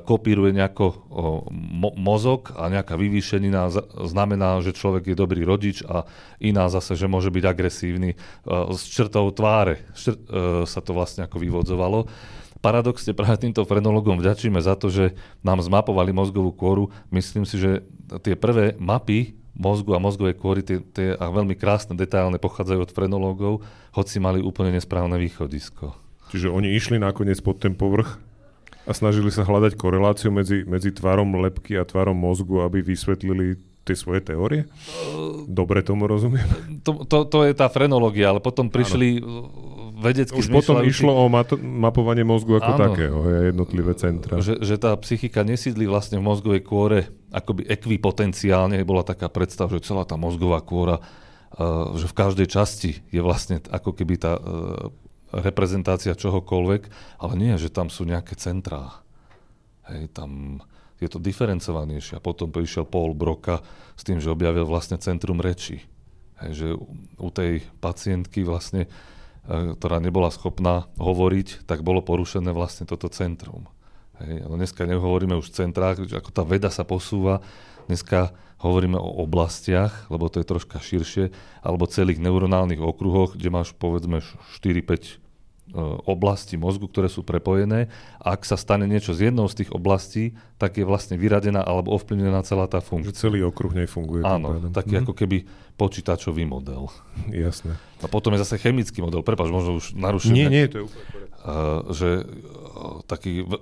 [0.05, 1.09] kopíruje nejako
[1.49, 3.73] mo- mozog a nejaká vyvýšenina
[4.05, 6.05] znamená, že človek je dobrý rodič a
[6.37, 8.13] iná zase, že môže byť agresívny.
[8.45, 10.25] Z e, črtou tváre Šr- e,
[10.69, 12.05] sa to vlastne ako vyvodzovalo.
[12.61, 16.93] Paradoxne práve týmto frenologom vďačíme za to, že nám zmapovali mozgovú kôru.
[17.09, 17.83] Myslím si, že
[18.21, 22.93] tie prvé mapy mozgu a mozgovej kôry tie, tie a veľmi krásne, detailne pochádzajú od
[22.93, 25.93] frenológov, hoci mali úplne nesprávne východisko.
[26.33, 28.17] Čiže oni išli nakoniec pod ten povrch
[28.83, 33.95] a snažili sa hľadať koreláciu medzi, medzi tvarom lepky a tvarom mozgu, aby vysvetlili tie
[33.95, 34.67] svoje teórie?
[35.47, 36.43] Dobre tomu rozumiem.
[36.87, 39.51] To, to, to je tá frenológia, ale potom prišli ano.
[39.99, 42.79] vedecky Už potom išlo o mat- mapovanie mozgu ako ano.
[42.79, 43.17] takého,
[43.51, 44.39] jednotlivé centra.
[44.39, 49.83] Že, že tá psychika nesídli vlastne v mozgovej kôre akoby ekvipotenciálne, bola taká predstava, že
[49.83, 50.99] celá tá mozgová kôra
[51.53, 54.89] Uh, že v každej časti je vlastne ako keby tá uh,
[55.33, 56.81] reprezentácia čohokoľvek,
[57.17, 59.01] ale nie, že tam sú nejaké centrá.
[59.89, 60.61] Hej, tam
[61.01, 62.21] je to diferencovanejšie.
[62.21, 63.65] A potom prišiel Paul Broka
[63.97, 65.81] s tým, že objavil vlastne centrum reči.
[66.45, 66.67] Hej, že
[67.17, 73.65] u tej pacientky vlastne, e, ktorá nebola schopná hovoriť, tak bolo porušené vlastne toto centrum.
[74.21, 77.41] Hej, ale dneska nehovoríme už v centrách, ako tá veda sa posúva,
[77.89, 83.75] dneska hovoríme o oblastiach, lebo to je troška širšie, alebo celých neuronálnych okruhoch, kde máš
[83.75, 85.22] povedzme 4-5 E,
[86.05, 87.89] oblasti mozgu, ktoré sú prepojené.
[88.21, 91.97] A ak sa stane niečo z jednou z tých oblastí, tak je vlastne vyradená alebo
[91.97, 93.09] ovplyvnená celá tá funkcia.
[93.09, 94.21] Že celý okruh nefunguje.
[94.21, 95.01] Áno, taký mm.
[95.01, 95.37] ako keby
[95.73, 96.93] počítačový model.
[97.33, 97.73] Jasné.
[97.99, 99.25] A potom je zase chemický model.
[99.25, 100.37] Prepač, možno už naruším.
[100.37, 101.09] Nie, nie, to je úplne
[101.41, 102.25] uh, Že uh,
[103.09, 103.57] taký v,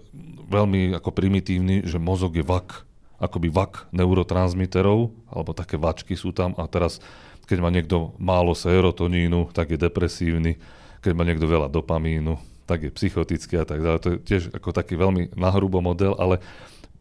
[0.51, 2.83] veľmi ako primitívny, že mozog je vak,
[3.23, 6.99] akoby vak neurotransmiterov, alebo také vačky sú tam a teraz,
[7.47, 10.59] keď má niekto málo serotonínu, tak je depresívny
[11.01, 12.37] keď má niekto veľa dopamínu,
[12.69, 13.99] tak je psychotický a tak ďalej.
[13.99, 16.39] To je tiež ako taký veľmi nahrubo model, ale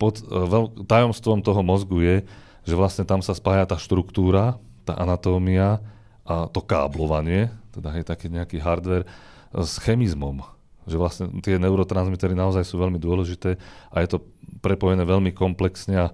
[0.01, 2.17] pod, e, veľ, tajomstvom toho mozgu je,
[2.65, 4.57] že vlastne tam sa spája tá štruktúra,
[4.89, 5.79] tá anatómia
[6.25, 9.07] a to káblovanie, teda je taký nejaký hardware,
[9.55, 10.43] s chemizmom.
[10.89, 13.61] Že vlastne tie neurotransmitery naozaj sú veľmi dôležité
[13.93, 14.19] a je to
[14.65, 16.07] prepojené veľmi komplexne a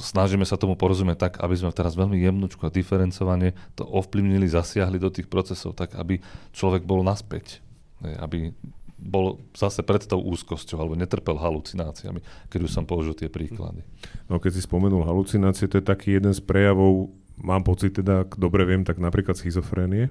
[0.00, 4.96] snažíme sa tomu porozumieť tak, aby sme teraz veľmi jemnúčko a diferencovane to ovplyvnili, zasiahli
[4.96, 6.20] do tých procesov, tak aby
[6.56, 7.60] človek bol naspäť.
[8.00, 8.52] Aby
[8.96, 13.84] bol zase pred tou úzkosťou alebo netrpel halucináciami, keď už som použil tie príklady.
[14.26, 18.40] No keď si spomenul halucinácie, to je taký jeden z prejavov, mám pocit teda, ak
[18.40, 20.08] dobre viem, tak napríklad schizofrénie.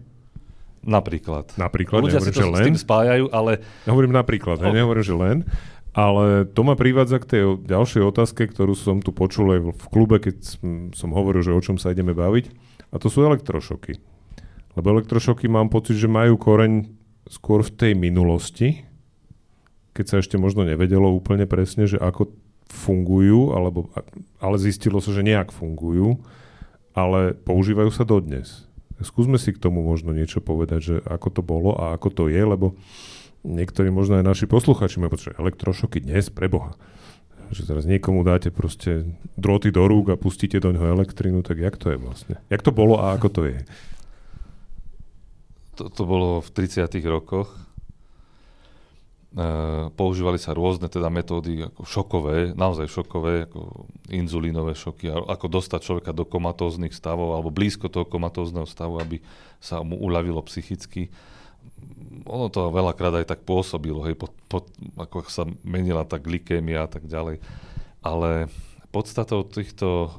[0.86, 1.58] Napríklad.
[1.58, 2.62] Napríklad, Ľudia si to len.
[2.62, 3.58] s tým spájajú, ale...
[3.90, 4.70] Ja hovorím napríklad, oh.
[4.70, 5.38] nehovorím, že len.
[5.96, 10.20] Ale to ma privádza k tej ďalšej otázke, ktorú som tu počul aj v klube,
[10.20, 10.44] keď
[10.92, 12.52] som hovoril, že o čom sa ideme baviť.
[12.92, 13.96] A to sú elektrošoky.
[14.76, 16.92] Lebo elektrošoky mám pocit, že majú koreň
[17.32, 18.84] skôr v tej minulosti,
[19.96, 22.36] keď sa ešte možno nevedelo úplne presne, že ako
[22.68, 23.88] fungujú, alebo,
[24.44, 26.20] ale zistilo sa, že nejak fungujú,
[26.92, 28.68] ale používajú sa dodnes.
[29.00, 32.44] Skúsme si k tomu možno niečo povedať, že ako to bolo a ako to je,
[32.44, 32.76] lebo
[33.46, 36.74] niektorí možno aj naši posluchači majú pocit, elektrošoky dnes, preboha.
[37.54, 39.06] Že teraz niekomu dáte proste
[39.38, 42.36] droty do rúk a pustíte do ňoho elektrinu, tak jak to je vlastne?
[42.50, 43.60] Jak to bolo a ako to je?
[45.78, 46.90] To, to bolo v 30.
[47.06, 47.54] rokoch.
[49.36, 49.48] E,
[49.94, 56.12] používali sa rôzne teda metódy ako šokové, naozaj šokové, ako inzulínové šoky, ako dostať človeka
[56.18, 59.22] do komatóznych stavov alebo blízko toho komatózneho stavu, aby
[59.62, 61.14] sa mu uľavilo psychicky
[62.26, 64.66] ono to veľakrát aj tak pôsobilo, hej, pod, pod,
[64.98, 67.38] ako sa menila tá glykémia a tak ďalej.
[68.02, 68.50] Ale
[68.90, 70.10] podstatou týchto,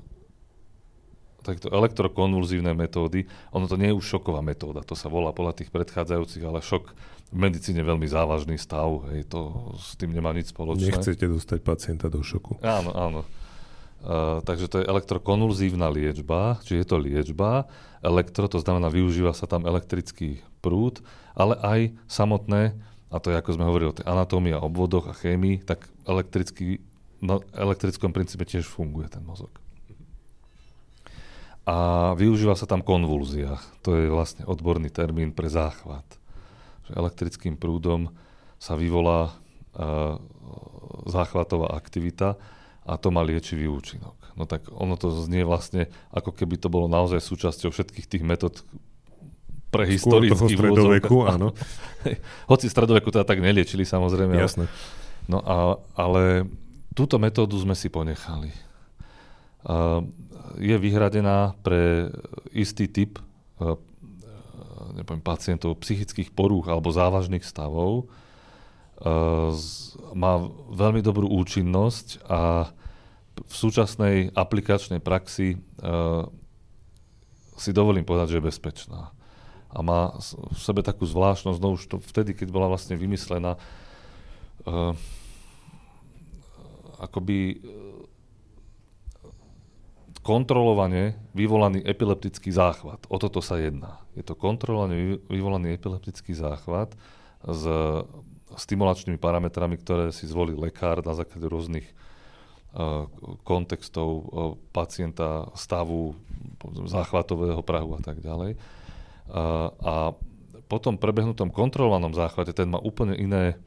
[1.42, 5.75] týchto elektrokonvulzívne metódy, ono to nie je už šoková metóda, to sa volá podľa tých
[5.75, 6.95] predchádzajúcich, ale šok
[7.27, 10.95] v medicíne veľmi závažný stav, hej, to s tým nemá nič spoločné.
[10.95, 12.62] Nechcete dostať pacienta do šoku.
[12.62, 13.21] Áno, áno.
[14.07, 17.66] Uh, takže to je elektrokonvulzívna liečba, čiže je to liečba.
[17.99, 20.98] Elektro, to znamená, využíva sa tam elektrický prúd,
[21.38, 22.74] ale aj samotné,
[23.07, 26.83] a to je ako sme hovorili o tej anatómii a obvodoch a chémii, tak elektrický,
[27.22, 29.55] na elektrickom princípe tiež funguje ten mozog.
[31.66, 33.59] A využíva sa tam konvulzia.
[33.87, 36.07] To je vlastne odborný termín pre záchvat
[36.87, 38.14] že elektrickým prúdom
[38.62, 40.16] sa vyvolá uh,
[41.11, 42.38] záchvatová aktivita
[42.87, 44.14] a to má liečivý účinok.
[44.38, 48.62] No tak ono to znie vlastne, ako keby to bolo naozaj súčasťou všetkých tých metód
[49.77, 51.53] prehistorických stredoveku, áno.
[52.51, 54.35] Hoci stredoveku teda tak neliečili samozrejme.
[54.37, 54.67] Jasné.
[55.27, 56.47] No a, ale
[56.95, 58.51] túto metódu sme si ponechali.
[59.67, 60.07] Uh,
[60.57, 62.09] je vyhradená pre
[62.55, 63.19] istý typ
[63.59, 63.75] uh,
[64.95, 68.09] neviem, pacientov psychických porúch alebo závažných stavov.
[68.97, 69.53] Uh,
[70.17, 70.41] má
[70.73, 72.73] veľmi dobrú účinnosť a
[73.37, 76.25] v súčasnej aplikačnej praxi uh,
[77.61, 79.15] si dovolím povedať, že je bezpečná.
[79.70, 80.14] A má
[80.52, 83.59] v sebe takú zvláštnosť, no už to vtedy, keď bola vlastne vymyslená,
[84.66, 84.94] uh,
[86.96, 87.61] akoby
[90.26, 93.07] kontrolovane vyvolaný epileptický záchvat.
[93.07, 94.02] O toto sa jedná.
[94.18, 96.98] Je to kontrolovane vyvolaný epileptický záchvat
[97.46, 97.62] s
[98.59, 101.87] stimulačnými parametrami, ktoré si zvolí lekár na základe rôznych
[102.74, 103.07] uh,
[103.46, 104.26] kontextov
[104.74, 106.18] pacienta, stavu,
[106.90, 108.59] záchvatového prahu a tak ďalej.
[109.31, 110.15] A
[110.67, 113.59] po tom prebehnutom kontrolovanom záchvate ten má úplne iné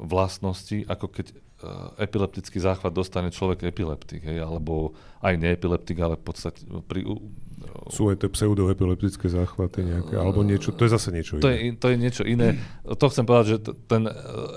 [0.00, 6.24] vlastnosti, ako keď Eh, epileptický záchvat dostane človek epileptik, hej, alebo aj neepileptik, ale v
[6.24, 7.04] podstate pri...
[7.92, 11.60] Sú aj tie pseudoepileptické záchvaty nejaké, alebo niečo, to je zase niečo to iné.
[11.60, 12.56] Je, to je niečo iné.
[12.88, 14.12] To chcem povedať, že ten eh,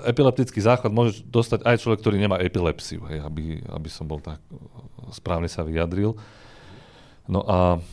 [0.08, 4.40] epileptický záchvat môže dostať aj človek, ktorý nemá epilepsiu, hej, aby, aby som bol tak
[5.12, 6.16] správne sa vyjadril.
[7.28, 7.84] No a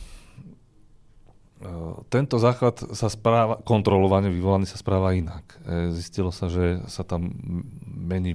[2.10, 5.46] tento záchvat sa správa, kontrolovane vyvolaný sa správa inak.
[5.94, 7.30] Zistilo sa, že sa tam
[7.86, 8.34] mení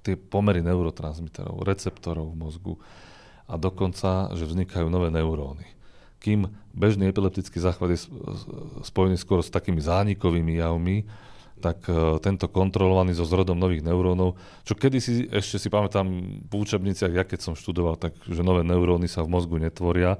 [0.00, 2.74] tie pomery neurotransmiterov, receptorov v mozgu
[3.46, 5.66] a dokonca, že vznikajú nové neuróny.
[6.20, 8.00] Kým bežný epileptický záchvat je
[8.84, 11.08] spojený skôr s takými zánikovými javmi,
[11.60, 16.08] tak uh, tento kontrolovaný so zrodom nových neurónov, čo kedysi, ešte si pamätám
[16.40, 20.16] v učebniciach, ja keď som študoval, tak že nové neuróny sa v mozgu netvoria,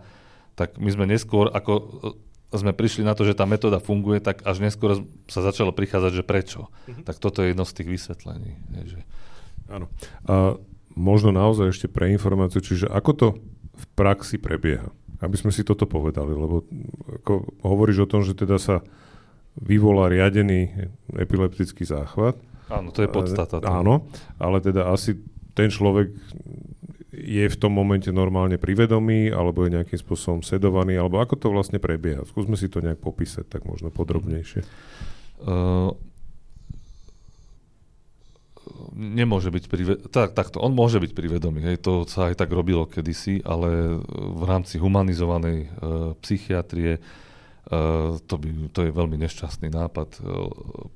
[0.61, 1.73] tak my sme neskôr, ako
[2.53, 6.13] e, sme prišli na to, že tá metóda funguje, tak až neskôr sa začalo prichádzať,
[6.13, 6.69] že prečo.
[6.69, 7.05] Mm-hmm.
[7.09, 8.53] Tak toto je jedno z tých vysvetlení.
[8.77, 9.01] Je, že
[9.71, 9.87] Áno.
[10.27, 10.59] A
[10.99, 13.29] možno naozaj ešte pre informáciu, čiže ako to
[13.79, 14.91] v praxi prebieha?
[15.23, 16.67] Aby sme si toto povedali, lebo
[17.23, 18.83] ako hovoríš o tom, že teda sa
[19.55, 22.35] vyvolá riadený epileptický záchvat.
[22.71, 23.63] Áno, to je podstata.
[23.63, 25.19] Áno, ale teda asi
[25.55, 26.15] ten človek
[27.11, 31.83] je v tom momente normálne privedomý, alebo je nejakým spôsobom sedovaný, alebo ako to vlastne
[31.83, 32.23] prebieha?
[32.23, 34.63] Skúsme si to nejak popísať tak možno podrobnejšie.
[35.43, 35.91] Uh,
[38.95, 42.87] nemôže byť pri, tak, takto, on môže byť privedomý, hej, to sa aj tak robilo
[42.87, 45.69] kedysi, ale v rámci humanizovanej uh,
[46.23, 50.23] psychiatrie uh, to, by, to je veľmi nešťastný nápad.
[50.23, 50.47] Uh,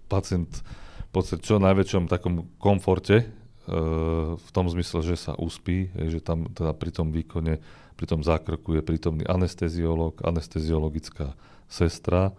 [0.06, 0.62] pacient
[1.10, 6.52] v podstate čo najväčšom takom komforte, uh, v tom zmysle, že sa uspí, že tam
[6.52, 7.64] teda pri tom výkone,
[7.96, 11.32] pri tom zákroku je prítomný anesteziolog, anesteziologická
[11.64, 12.36] sestra.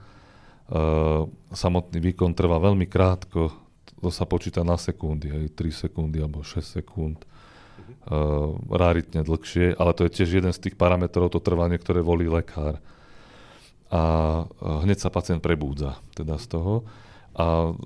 [0.65, 3.53] Uh, samotný výkon trvá veľmi krátko,
[4.01, 7.21] to sa počíta na sekundy, hej, 3 sekundy alebo 6 sekúnd.
[8.05, 12.29] Uh, raritne dlhšie, ale to je tiež jeden z tých parametrov, to trvanie, ktoré volí
[12.29, 12.81] lekár.
[13.93, 14.01] A
[14.81, 16.73] hneď sa pacient prebúdza teda z toho.
[17.37, 17.77] A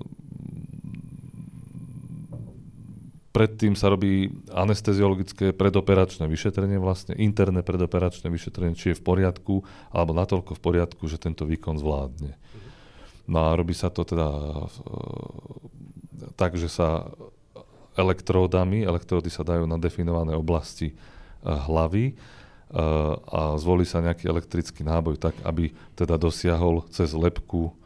[3.30, 9.62] predtým sa robí anesteziologické predoperačné vyšetrenie, vlastne interné predoperačné vyšetrenie, či je v poriadku,
[9.94, 12.34] alebo natoľko v poriadku, že tento výkon zvládne.
[13.30, 14.26] No a robí sa to teda
[16.34, 17.06] tak, že sa
[17.94, 24.82] elektródami, elektródy sa dajú na definované oblasti uh, hlavy uh, a zvolí sa nejaký elektrický
[24.82, 27.78] náboj tak, aby teda dosiahol cez lepku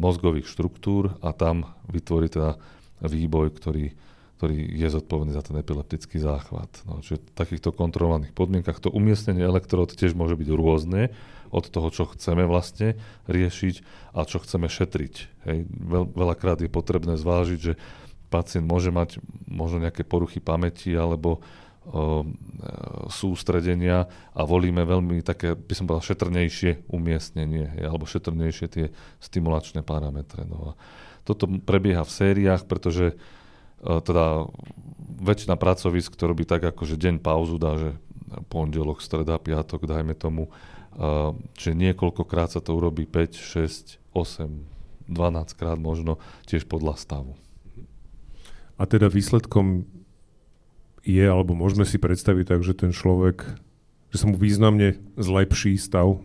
[0.00, 2.56] mozgových štruktúr a tam vytvorí teda
[3.04, 3.92] výboj, ktorý,
[4.40, 6.88] ktorý je zodpovedný za ten epileptický záchvat.
[6.88, 11.12] No, čiže v takýchto kontrolovaných podmienkach to umiestnenie elektród tiež môže byť rôzne.
[11.50, 13.74] od toho, čo chceme vlastne riešiť
[14.14, 15.14] a čo chceme šetriť.
[15.50, 15.58] Hej.
[15.66, 17.74] Veľ, veľakrát je potrebné zvážiť, že
[18.30, 19.18] pacient môže mať
[19.50, 21.42] možno nejaké poruchy pamäti alebo
[21.90, 22.22] o,
[23.10, 28.86] sústredenia a volíme veľmi také, by som povedal, šetrnejšie umiestnenie hej, alebo šetrnejšie tie
[29.18, 30.46] stimulačné parametre.
[30.46, 30.78] No a
[31.26, 33.18] toto prebieha v sériách, pretože
[33.80, 34.48] teda
[35.20, 37.90] väčšina pracovisk to robí tak, ako že deň pauzu dá, že
[38.48, 40.52] pondelok, streda, piatok, dajme tomu,
[41.56, 47.34] že niekoľkokrát sa to urobí 5, 6, 8, 12 krát možno, tiež podľa stavu.
[48.80, 49.84] A teda výsledkom
[51.04, 53.44] je, alebo môžeme si predstaviť tak, že ten človek,
[54.12, 56.20] že sa mu významne zlepší stav?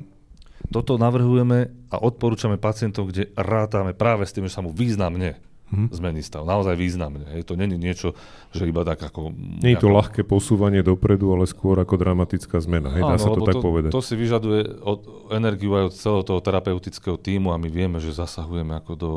[0.72, 5.38] Toto navrhujeme a odporúčame pacientov, kde rátame práve s tým, že sa mu významne
[5.72, 5.90] hmm.
[5.90, 6.46] zmení stav.
[6.46, 7.26] Naozaj významne.
[7.34, 7.50] Hej.
[7.50, 8.14] To není niečo,
[8.54, 9.34] že iba tak ako...
[9.62, 12.94] Nie je to ľahké posúvanie dopredu, ale skôr ako dramatická zmena.
[12.94, 13.90] Hej, dá sa to tak to, povedať.
[13.94, 18.14] To si vyžaduje od, energiu aj od celého toho terapeutického týmu a my vieme, že
[18.14, 19.12] zasahujeme ako do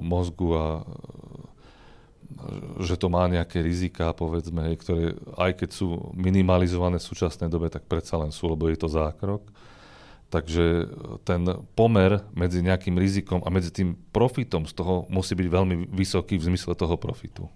[0.00, 0.66] mozgu a
[2.80, 7.86] že to má nejaké rizika, povedzme, ktoré aj keď sú minimalizované v súčasnej dobe, tak
[7.86, 9.44] predsa len sú, lebo je to zákrok.
[10.32, 10.88] Takže
[11.28, 11.44] ten
[11.76, 16.48] pomer medzi nejakým rizikom a medzi tým profitom z toho musí byť veľmi vysoký v
[16.48, 17.52] zmysle toho profitu.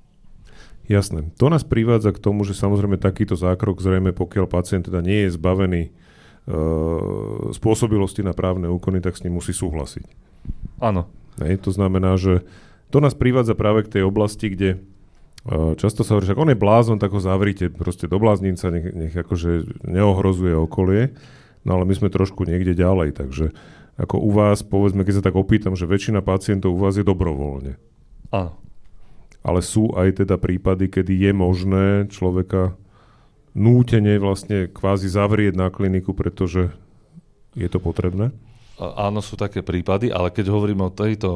[0.84, 1.32] Jasné.
[1.40, 5.34] To nás privádza k tomu, že samozrejme takýto zákrok zrejme, pokiaľ pacient teda nie je
[5.34, 5.90] zbavený e,
[7.56, 10.04] spôsobilosti na právne úkony, tak s ním musí súhlasiť.
[10.78, 11.08] Áno.
[11.40, 12.44] Hej, to znamená, že
[12.92, 14.78] to nás privádza práve k tej oblasti, kde
[15.48, 18.86] e, často sa hovorí, že on je blázon, tak ho zavrite proste do bláznica, nech,
[18.92, 21.16] nech akože neohrozuje okolie.
[21.66, 23.50] No ale my sme trošku niekde ďalej, takže
[23.98, 27.74] ako u vás, povedzme, keď sa tak opýtam, že väčšina pacientov u vás je dobrovoľne.
[28.30, 28.54] Áno.
[29.42, 32.78] Ale sú aj teda prípady, kedy je možné človeka
[33.56, 36.70] nútene vlastne kvázi zavrieť na kliniku, pretože
[37.56, 38.30] je to potrebné?
[38.76, 41.32] Áno, sú také prípady, ale keď hovoríme o tejto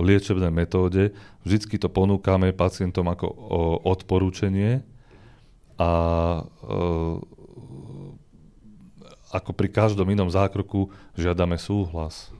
[0.00, 1.12] liečebnej metóde,
[1.44, 3.28] vždy to ponúkame pacientom ako
[3.84, 4.80] odporúčanie
[5.76, 5.90] a
[9.34, 12.30] ako pri každom inom zákroku žiadame súhlas.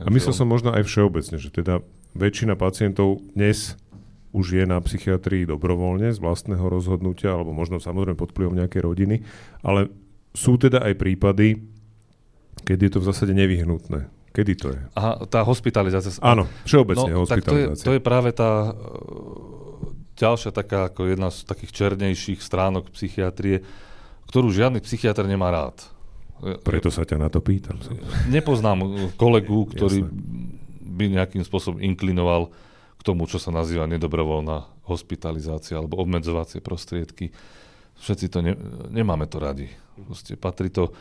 [0.00, 1.84] A myslel som možno aj všeobecne, že teda
[2.16, 3.76] väčšina pacientov dnes
[4.30, 9.16] už je na psychiatrii dobrovoľne z vlastného rozhodnutia, alebo možno samozrejme pod vplyvom nejakej rodiny,
[9.60, 9.90] ale
[10.32, 11.58] sú teda aj prípady,
[12.62, 14.06] kedy je to v zásade nevyhnutné.
[14.30, 14.80] Kedy to je?
[14.94, 16.14] Aha, tá hospitalizácia.
[16.22, 17.74] Áno, všeobecne no, hospitalizácia.
[17.74, 22.94] To, je, to je práve tá uh, ďalšia taká ako jedna z takých černejších stránok
[22.94, 23.66] psychiatrie,
[24.30, 25.82] ktorú žiadny psychiatr nemá rád.
[26.40, 27.76] Preto sa ťa na to pýtam.
[28.32, 30.08] Nepoznám kolegu, ktorý
[31.00, 32.52] by nejakým spôsobom inklinoval
[33.00, 37.32] k tomu, čo sa nazýva nedobrovoľná hospitalizácia alebo obmedzovacie prostriedky.
[38.00, 38.52] Všetci to ne,
[38.92, 39.72] nemáme to radi.
[39.96, 40.92] Proste patrí to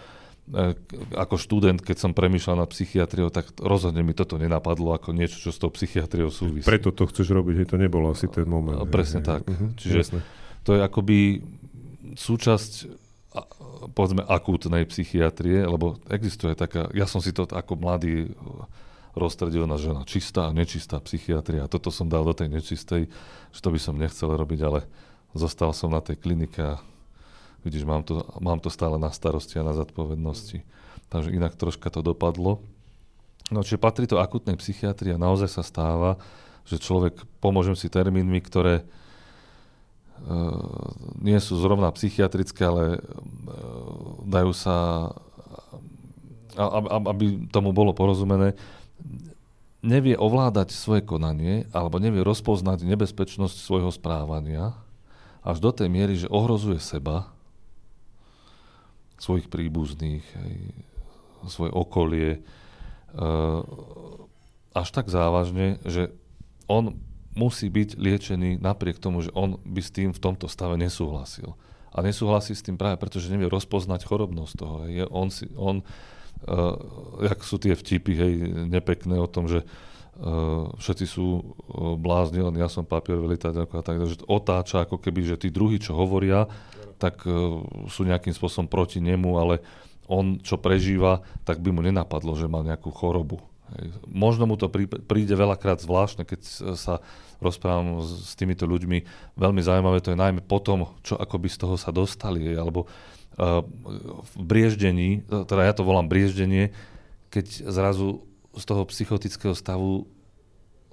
[0.52, 0.75] e,
[1.15, 5.52] ako študent, keď som premýšľal na psychiatriou, tak rozhodne mi toto nenapadlo ako niečo, čo
[5.52, 6.67] s tou psychiatriou súvisí.
[6.67, 8.80] Preto to chceš robiť, že to nebolo asi ten moment.
[8.88, 9.43] Presne tak.
[9.43, 10.19] Uh-huh, Čiže jasne.
[10.63, 11.43] to je akoby
[12.15, 12.71] súčasť
[13.95, 18.33] povedzme akútnej psychiatrie, lebo existuje taká, ja som si to ako mladý
[19.17, 21.71] rozstredil na žena čistá a nečistá psychiatria.
[21.71, 23.09] Toto som dal do tej nečistej,
[23.51, 24.85] že to by som nechcel robiť, ale
[25.33, 26.81] zostal som na tej klinike a
[27.65, 30.63] vidíš, mám to, mám to stále na starosti a na zodpovednosti.
[31.09, 32.61] Takže inak troška to dopadlo.
[33.49, 36.21] No čiže patrí to akutnej psychiatrii a naozaj sa stáva,
[36.69, 38.85] že človek, pomôžem si termínmi, ktoré
[41.19, 42.99] nie sú zrovna psychiatrické, ale ehm,
[44.29, 45.10] dajú sa,
[47.08, 48.53] aby tomu bolo porozumené,
[49.79, 54.75] nevie ovládať svoje konanie alebo nevie rozpoznať nebezpečnosť svojho správania
[55.39, 57.32] až do tej miery, že ohrozuje seba,
[59.15, 60.23] svojich príbuzných,
[61.47, 62.43] svoje okolie,
[63.15, 63.62] ehm,
[64.75, 66.12] až tak závažne, že
[66.69, 66.99] on
[67.39, 71.56] musí byť liečený napriek tomu, že on by s tým v tomto stave nesúhlasil.
[71.95, 74.75] A nesúhlasí s tým práve preto, že nevie rozpoznať chorobnosť toho.
[74.91, 76.75] Je, on, si, on uh,
[77.23, 78.34] jak sú tie vtipy, hej,
[78.67, 81.41] nepekné o tom, že uh, všetci sú uh,
[81.97, 85.82] blázni, len ja som papier veliteľ a tak, že otáča ako keby, že tí druhí,
[85.82, 86.45] čo hovoria,
[87.02, 89.56] tak uh, sú nejakým spôsobom proti nemu, ale
[90.10, 93.42] on, čo prežíva, tak by mu nenapadlo, že má nejakú chorobu.
[94.09, 94.69] Možno mu to
[95.05, 96.41] príde veľakrát zvláštne, keď
[96.75, 97.03] sa
[97.39, 99.05] rozprávam s, týmito ľuďmi.
[99.39, 103.63] Veľmi zaujímavé to je najmä potom, čo akoby z toho sa dostali, alebo uh,
[104.23, 106.75] v brieždení, teda ja to volám brieždenie,
[107.31, 108.25] keď zrazu
[108.57, 110.09] z toho psychotického stavu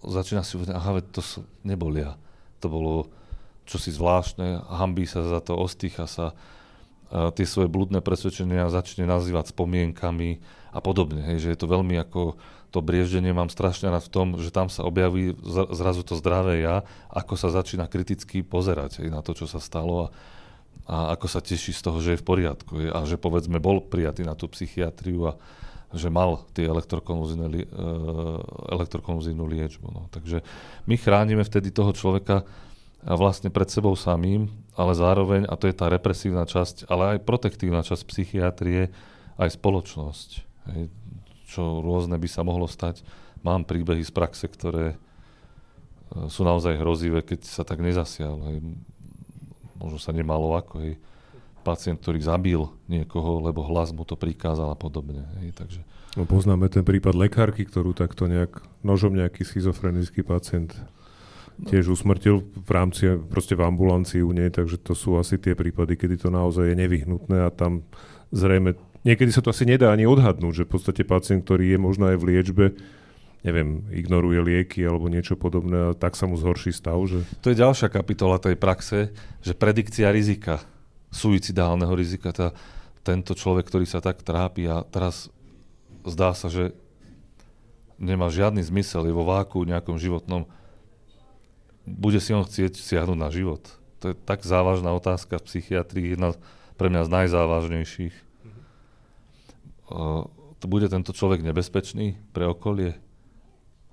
[0.06, 1.24] začína si uvedať, aha, to
[1.66, 2.14] nebolia.
[2.62, 2.94] To bolo
[3.66, 6.36] čosi zvláštne, hambí sa za to, ostýcha sa
[7.10, 10.42] tie svoje blúdne presvedčenia začne nazývať spomienkami
[10.74, 11.22] a podobne.
[11.22, 12.34] Hej, že je to veľmi ako
[12.74, 15.32] to brieždenie mám strašne rád v tom, že tam sa objaví
[15.72, 20.04] zrazu to zdravé ja, ako sa začína kriticky pozerať hej, na to, čo sa stalo
[20.04, 20.10] a,
[20.84, 23.80] a ako sa teší z toho, že je v poriadku hej, a že povedzme bol
[23.80, 25.38] prijatý na tú psychiatriu a
[25.94, 29.86] že mal tie elektrokonvulzívnu liečbu.
[29.88, 30.10] No.
[30.10, 30.42] Takže
[30.84, 32.42] my chránime vtedy toho človeka
[33.06, 37.80] vlastne pred sebou samým, ale zároveň, a to je tá represívna časť, ale aj protektívna
[37.80, 38.92] časť psychiatrie,
[39.40, 40.28] aj spoločnosť.
[40.72, 40.92] Hej,
[41.48, 43.00] čo rôzne by sa mohlo stať.
[43.40, 44.96] Mám príbehy z praxe, ktoré e,
[46.28, 48.36] sú naozaj hrozivé, keď sa tak nezasial.
[48.52, 48.60] Hej.
[49.80, 51.00] Možno sa nemalo ako hej.
[51.64, 52.60] pacient, ktorý zabil
[52.90, 55.24] niekoho, lebo hlas mu to prikázal a podobne.
[55.40, 55.56] Hej.
[55.56, 55.80] Takže...
[56.20, 60.76] No, poznáme ten prípad lekárky, ktorú takto nejak nožom nejaký schizofrenický pacient
[61.64, 65.96] tiež usmrtil v rámci, proste v ambulancii u nej, takže to sú asi tie prípady,
[65.96, 67.80] kedy to naozaj je nevyhnutné a tam
[68.28, 68.76] zrejme,
[69.08, 72.16] niekedy sa to asi nedá ani odhadnúť, že v podstate pacient, ktorý je možno aj
[72.20, 72.64] v liečbe,
[73.40, 77.24] neviem, ignoruje lieky alebo niečo podobné a tak sa mu zhorší stav, že...
[77.40, 80.60] To je ďalšia kapitola tej praxe, že predikcia rizika,
[81.08, 82.52] suicidálneho rizika, tá,
[83.00, 85.32] tento človek, ktorý sa tak trápi a teraz
[86.04, 86.74] zdá sa, že
[87.96, 90.44] nemá žiadny zmysel, je vo váku nejakom životnom,
[91.86, 93.62] bude si on chcieť siahnuť na život?
[94.02, 96.34] To je tak závažná otázka v psychiatrii, jedna
[96.76, 98.14] pre mňa z najzávažnejších.
[99.86, 100.26] Uh,
[100.58, 102.98] to bude tento človek nebezpečný pre okolie?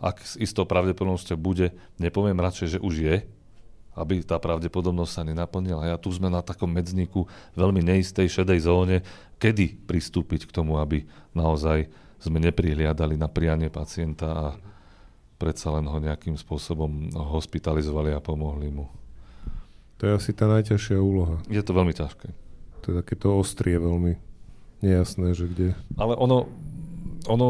[0.04, 3.16] Ak s istou pravdepodobnosťou bude, nepoviem radšej, že už je,
[3.94, 5.86] aby tá pravdepodobnosť sa nenaplnila.
[5.86, 9.06] Ja tu sme na takom medzníku veľmi neistej šedej zóne,
[9.38, 11.06] kedy pristúpiť k tomu, aby
[11.38, 11.88] naozaj
[12.18, 14.46] sme neprihliadali na prianie pacienta a
[15.38, 18.88] predsa len ho nejakým spôsobom hospitalizovali a pomohli mu.
[20.02, 21.40] To je asi tá najťažšia úloha.
[21.48, 22.28] Je to veľmi ťažké.
[22.84, 24.20] To je takéto ostrie veľmi
[24.84, 25.68] nejasné, že kde...
[25.96, 26.52] Ale ono,
[27.32, 27.48] ono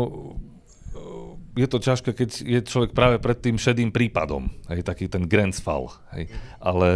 [1.53, 5.93] je to ťažké, keď je človek práve pred tým šedým prípadom, hej, taký ten Grenzfall.
[6.17, 6.33] Hej.
[6.57, 6.89] Ale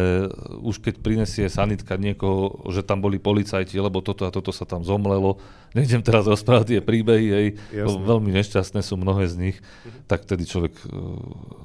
[0.66, 4.82] už keď prinesie sanitka niekoho, že tam boli policajti, lebo toto a toto sa tam
[4.82, 5.38] zomlelo,
[5.78, 7.48] nejdem teraz rozprávať tie príbehy, hej,
[7.86, 9.58] veľmi nešťastné sú mnohé z nich,
[10.10, 10.90] tak tedy človek uh,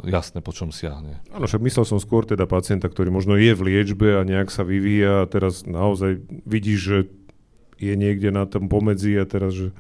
[0.05, 1.25] jasne po čom siahne.
[1.33, 4.69] Áno, však myslel som skôr teda pacienta, ktorý možno je v liečbe a nejak sa
[4.69, 6.99] vyvíja a teraz naozaj vidíš, že
[7.81, 9.73] je niekde na tom pomedzi a teraz, že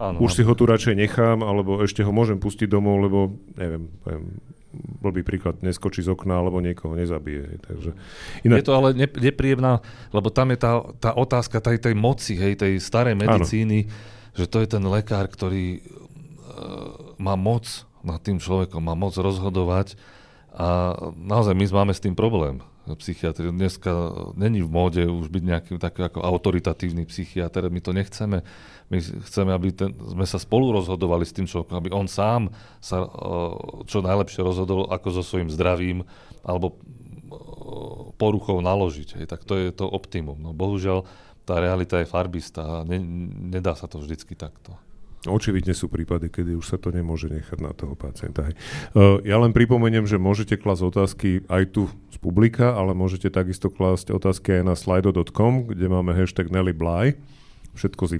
[0.00, 3.84] Áno, už si ho tu radšej nechám, alebo ešte ho môžem pustiť domov, lebo neviem,
[4.00, 4.40] poviem,
[4.72, 7.60] blbý príklad, neskočí z okna alebo niekoho nezabije.
[7.68, 7.90] Takže
[8.48, 8.64] inak...
[8.64, 9.84] Je to ale nepríjemná,
[10.14, 13.92] lebo tam je tá, tá otázka tej, tej moci, hej, tej starej medicíny, Áno.
[14.32, 15.82] že to je ten lekár, ktorý uh,
[17.20, 17.66] má moc
[18.00, 20.00] nad tým človekom, má moc rozhodovať
[20.56, 23.52] a naozaj my máme s tým problém psychiatri.
[23.52, 23.92] Dneska
[24.34, 28.42] není v móde už byť nejaký taký ako autoritatívny psychiatr, my to nechceme.
[28.90, 32.50] My chceme, aby ten, sme sa spolu rozhodovali s tým človekom, aby on sám
[32.82, 33.06] sa
[33.86, 36.02] čo najlepšie rozhodol, ako so svojím zdravím
[36.42, 36.74] alebo
[38.18, 39.22] poruchou naložiť.
[39.22, 39.26] Hej.
[39.30, 40.42] Tak to je to optimum.
[40.42, 41.06] No, bohužiaľ,
[41.46, 42.98] tá realita je farbistá a ne,
[43.54, 44.74] nedá sa to vždycky takto.
[45.28, 48.48] Očividne sú prípady, kedy už sa to nemôže nechať na toho pacienta.
[48.48, 48.56] Hej.
[49.22, 54.16] Ja len pripomeniem, že môžete klasť otázky aj tu z publika, ale môžete takisto klásť
[54.16, 57.20] otázky aj na slido.com, kde máme hashtag Nelly Bly
[57.74, 58.18] všetko s y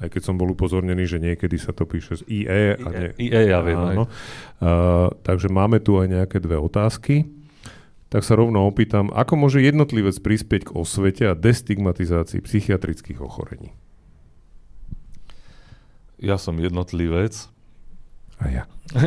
[0.00, 2.76] aj keď som bol upozornený, že niekedy sa to píše z IE.
[2.80, 3.08] A nie...
[3.28, 3.78] IE, ja viem.
[3.78, 4.08] Áno.
[4.58, 7.28] Uh, takže máme tu aj nejaké dve otázky.
[8.12, 13.72] Tak sa rovno opýtam, ako môže jednotlivec prispieť k osvete a destigmatizácii psychiatrických ochorení?
[16.22, 17.34] ja som jednotlivec.
[18.38, 18.64] A ja.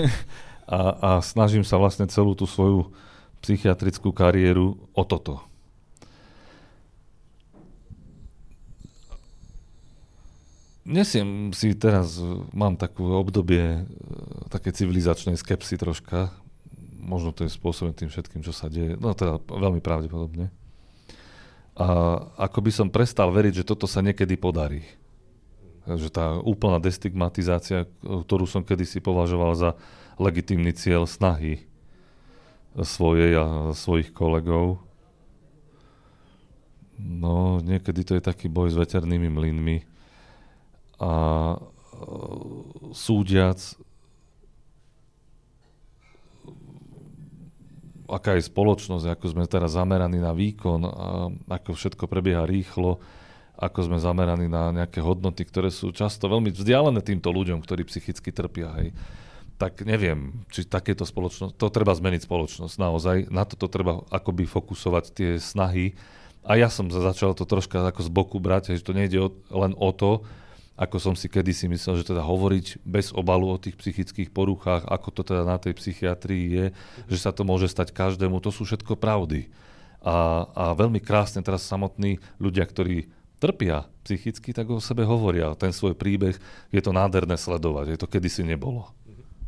[0.67, 2.91] a, a snažím sa vlastne celú tú svoju
[3.39, 5.44] psychiatrickú kariéru o toto.
[10.85, 12.21] Nesiem si teraz,
[12.53, 13.81] mám takú obdobie e,
[14.53, 16.29] také civilizačnej skepsy troška.
[17.01, 18.93] Možno to je spôsobené tým všetkým, čo sa deje.
[19.01, 20.53] No teda veľmi pravdepodobne.
[21.75, 21.87] A
[22.37, 24.85] ako by som prestal veriť, že toto sa niekedy podarí
[25.93, 29.69] že tá úplná destigmatizácia, ktorú som kedysi považoval za
[30.17, 31.61] legitímny cieľ snahy
[32.73, 33.45] svojej a
[33.77, 34.81] svojich kolegov.
[36.97, 39.94] No, niekedy to je taký boj s veternými mlynmi
[40.99, 41.11] a
[41.53, 41.57] e,
[42.95, 43.59] súdiac
[48.05, 50.85] aká je spoločnosť, ako sme teraz zameraní na výkon
[51.49, 53.01] ako všetko prebieha rýchlo,
[53.57, 58.29] ako sme zameraní na nejaké hodnoty, ktoré sú často veľmi vzdialené týmto ľuďom, ktorí psychicky
[58.29, 58.69] trpia.
[58.77, 58.89] Hej.
[59.55, 65.05] Tak neviem, či takéto spoločnosť, to treba zmeniť spoločnosť naozaj, na toto treba akoby fokusovať
[65.15, 65.95] tie snahy
[66.43, 69.71] a ja som začal to troška ako z boku brať, že to nejde o, len
[69.79, 70.27] o to,
[70.75, 75.07] ako som si kedysi myslel, že teda hovoriť bez obalu o tých psychických poruchách, ako
[75.15, 76.65] to teda na tej psychiatrii je,
[77.07, 79.47] že sa to môže stať každému, to sú všetko pravdy.
[80.03, 83.07] A, a veľmi krásne teraz samotní ľudia, ktorí
[83.39, 85.55] trpia psychicky, tak o sebe hovoria.
[85.55, 86.35] Ten svoj príbeh
[86.69, 88.91] je to nádherné sledovať, je to kedysi nebolo.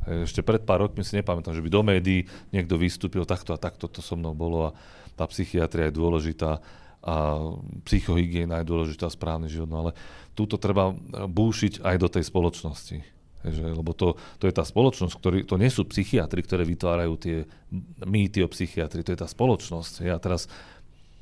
[0.07, 2.23] Ešte pred pár rokmi si nepamätám, že by do médií
[2.55, 4.75] niekto vystúpil takto a takto to so mnou bolo a
[5.19, 6.63] tá psychiatria je dôležitá
[7.07, 7.39] a
[7.87, 9.91] psychohygiena je dôležitá, správny život, no ale
[10.35, 10.91] túto treba
[11.23, 12.97] búšiť aj do tej spoločnosti.
[13.47, 17.37] Že, lebo to, to je tá spoločnosť, ktorý, to nie sú psychiatri, ktoré vytvárajú tie
[18.03, 20.03] mýty o psychiatri, to je tá spoločnosť.
[20.03, 20.51] Ja teraz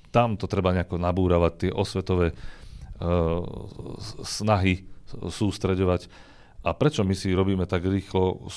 [0.10, 3.46] tam to treba nejako nabúravať, tie osvetové uh,
[4.26, 6.10] snahy sústreďovať
[6.66, 8.49] a prečo my si robíme tak rýchlo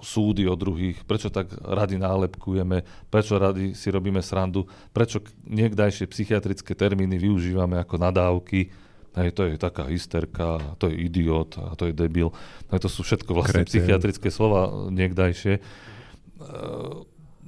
[0.00, 1.04] súdy o druhých?
[1.04, 2.80] Prečo tak radi nálepkujeme?
[3.12, 4.64] Prečo radi si robíme srandu?
[4.96, 8.72] Prečo niekdajšie psychiatrické termíny využívame ako nadávky?
[9.20, 12.32] Hej, to je taká hysterka, to je idiot, a to je debil.
[12.72, 13.68] Hej, to sú všetko vlastne Kreten.
[13.68, 15.56] psychiatrické slova niekdajšie.
[15.56, 15.60] E,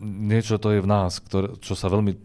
[0.05, 2.17] niečo to je v nás, ktoré, čo sa veľmi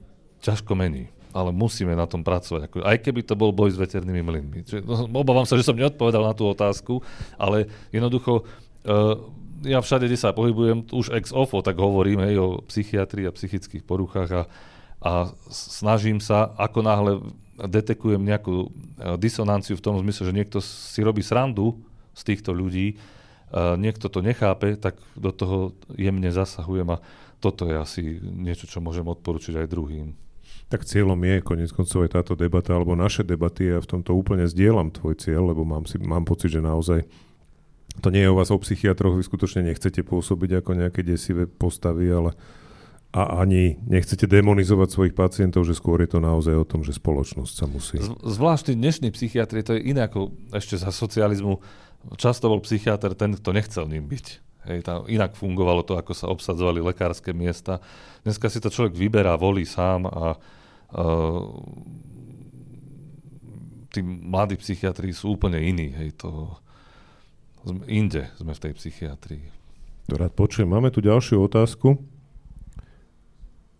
[0.43, 2.70] ťažko mení ale musíme na tom pracovať.
[2.70, 4.60] Ako, aj keby to bol boj s veternými mlynmi.
[4.64, 7.02] Čiže, no, obávam sa, že som neodpovedal na tú otázku,
[7.36, 9.18] ale jednoducho uh,
[9.66, 13.82] ja všade, kde sa pohybujem, už ex ofo, tak hovorím hej, o psychiatrii a psychických
[13.82, 14.42] poruchách a,
[15.02, 15.12] a
[15.50, 17.14] snažím sa, ako náhle
[17.58, 21.82] detekujem nejakú uh, disonanciu v tom zmysle, že niekto si robí srandu
[22.14, 23.02] z týchto ľudí,
[23.50, 27.02] uh, niekto to nechápe, tak do toho jemne zasahujem a
[27.44, 30.16] toto je asi niečo, čo môžem odporučiť aj druhým.
[30.72, 34.49] Tak cieľom je konec koncov aj táto debata, alebo naše debaty ja v tomto úplne
[34.49, 37.05] zdieľam tvoj cieľ, lebo mám, si, mám pocit, že naozaj
[38.01, 42.09] to nie je o vás o psychiatroch, vy skutočne nechcete pôsobiť ako nejaké desivé postavy,
[42.09, 42.34] ale
[43.14, 47.53] a ani nechcete demonizovať svojich pacientov, že skôr je to naozaj o tom, že spoločnosť
[47.53, 48.01] sa musí...
[48.01, 51.61] Z, zvlášť dnešní psychiatri, to je iné ako ešte za socializmu.
[52.18, 54.41] Často bol psychiatr ten, kto nechcel ním byť.
[54.70, 57.84] Hej, tam inak fungovalo to, ako sa obsadzovali lekárske miesta.
[58.24, 60.39] Dneska si to človek vyberá, volí sám a
[60.93, 61.49] Uh,
[63.89, 65.89] tí mladí psychiatri sú úplne iní.
[65.89, 66.53] Hej, to,
[67.89, 69.41] inde sme v tej psychiatrii.
[70.14, 70.70] To rád počujem.
[70.70, 71.97] Máme tu ďalšiu otázku.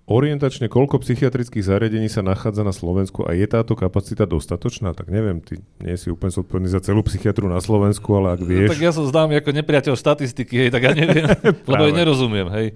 [0.04, 4.92] Orientačne koľko psychiatrických zariadení sa nachádza na Slovensku a je táto kapacita dostatočná?
[4.92, 8.68] Tak neviem, ty nie si úplne zodpovedný za celú psychiatru na Slovensku, ale ak vieš...
[8.68, 11.24] No, tak ja som známy ako nepriateľ štatistiky, hej, tak ja neviem,
[11.72, 12.68] lebo aj nerozumiem, hej.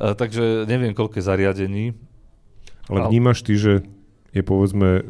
[0.00, 1.92] A, takže neviem, koľko zariadení.
[2.88, 3.84] Ale vnímaš ty, že
[4.32, 5.02] je povedzme e,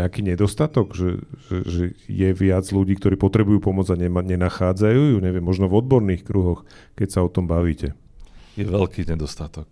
[0.00, 1.20] nejaký nedostatok, že,
[1.52, 5.76] že, že je viac ľudí, ktorí potrebujú pomoc a nema, nenachádzajú ju, neviem, možno v
[5.76, 6.64] odborných kruhoch,
[6.96, 7.92] keď sa o tom bavíte?
[8.56, 9.68] Je veľký nedostatok.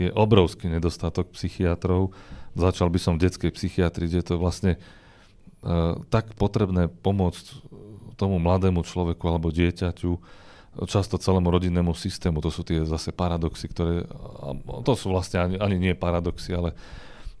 [0.00, 2.16] Je obrovský nedostatok psychiatrov.
[2.56, 7.68] Začal by som v detskej psychiatrii, kde to je vlastne uh, tak potrebné pomôcť
[8.16, 10.12] tomu mladému človeku alebo dieťaťu,
[10.84, 12.44] často celému rodinnému systému.
[12.44, 14.04] To sú tie zase paradoxy, ktoré,
[14.84, 16.76] to sú vlastne ani, ani nie paradoxy, ale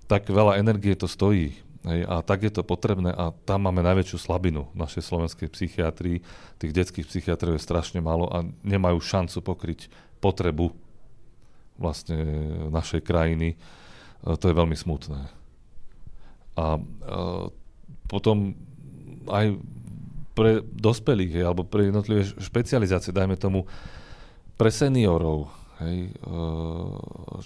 [0.08, 1.54] tak veľa energie to stojí.
[1.80, 6.20] Hej, a tak je to potrebné a tam máme najväčšiu slabinu v našej slovenskej psychiatrii.
[6.60, 9.80] Tých detských psychiatrov je strašne málo a nemajú šancu pokryť
[10.20, 10.76] potrebu
[11.80, 12.20] vlastne
[12.68, 13.56] našej krajiny.
[13.56, 13.56] E,
[14.36, 15.20] to je veľmi smutné.
[16.60, 16.80] A e,
[18.06, 18.52] potom
[19.26, 19.56] aj
[20.36, 23.64] pre dospelých, alebo pre jednotlivé špecializácie, dajme tomu,
[24.60, 25.48] pre seniorov,
[25.80, 26.32] hej, e,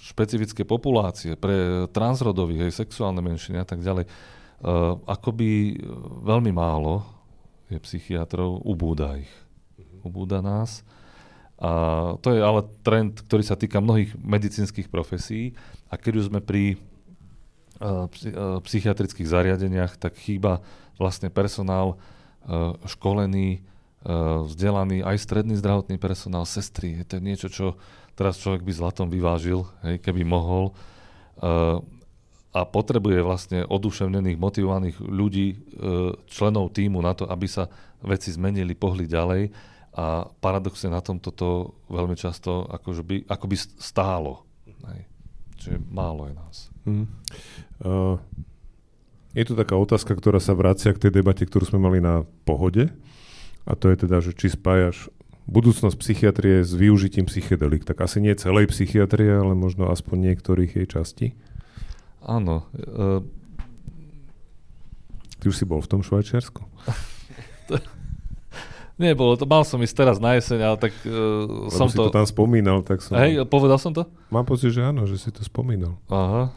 [0.03, 4.05] špecifické populácie, pre transrodových, hej, sexuálne menšiny a tak ďalej,
[5.05, 5.77] akoby
[6.25, 7.03] veľmi málo
[7.69, 9.29] je psychiatrov, ubúda ich.
[10.01, 10.85] Ubúda nás.
[11.55, 11.71] A
[12.19, 15.55] to je ale trend, ktorý sa týka mnohých medicínskych profesí
[15.87, 16.75] a keď už sme pri
[17.79, 18.11] uh,
[18.59, 20.59] psychiatrických zariadeniach, tak chýba
[20.99, 21.95] vlastne personál
[22.45, 23.65] Eh, školený,
[24.45, 27.01] vzdelaný, aj stredný zdravotný personál, sestry.
[27.01, 27.73] Je to niečo, čo
[28.13, 30.77] teraz človek by zlatom vyvážil, hej, keby mohol.
[32.53, 35.57] A potrebuje vlastne oduševnených, motivovaných ľudí,
[36.29, 37.65] členov týmu na to, aby sa
[38.05, 39.49] veci zmenili, pohli ďalej.
[39.95, 44.43] A paradoxne na tom toto veľmi často akože by, ako by stálo.
[44.91, 45.07] Hej.
[45.55, 46.57] Čiže málo je nás.
[46.83, 47.07] Hmm.
[47.79, 48.19] Uh,
[49.31, 52.91] je tu taká otázka, ktorá sa vracia k tej debate, ktorú sme mali na pohode.
[53.63, 55.07] A to je teda, že či spájaš
[55.47, 57.87] budúcnosť psychiatrie s využitím psychedelik.
[57.87, 61.27] Tak asi nie celej psychiatrie, ale možno aspoň niektorých jej častí.
[62.19, 62.67] Áno.
[62.75, 63.23] Uh...
[65.39, 66.67] Ty už si bol v tom Švajčiarsku?
[68.95, 72.07] Nebolo to, mal som ísť teraz na jeseň, ale tak uh, som si to...
[72.07, 73.19] to tam spomínal, tak som...
[73.19, 74.07] Hej, povedal som to?
[74.31, 75.99] Mám pocit, že áno, že si to spomínal.
[76.07, 76.55] Aha.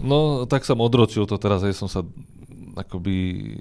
[0.00, 2.00] No, tak som odročil to teraz, aj som sa
[2.78, 3.52] akoby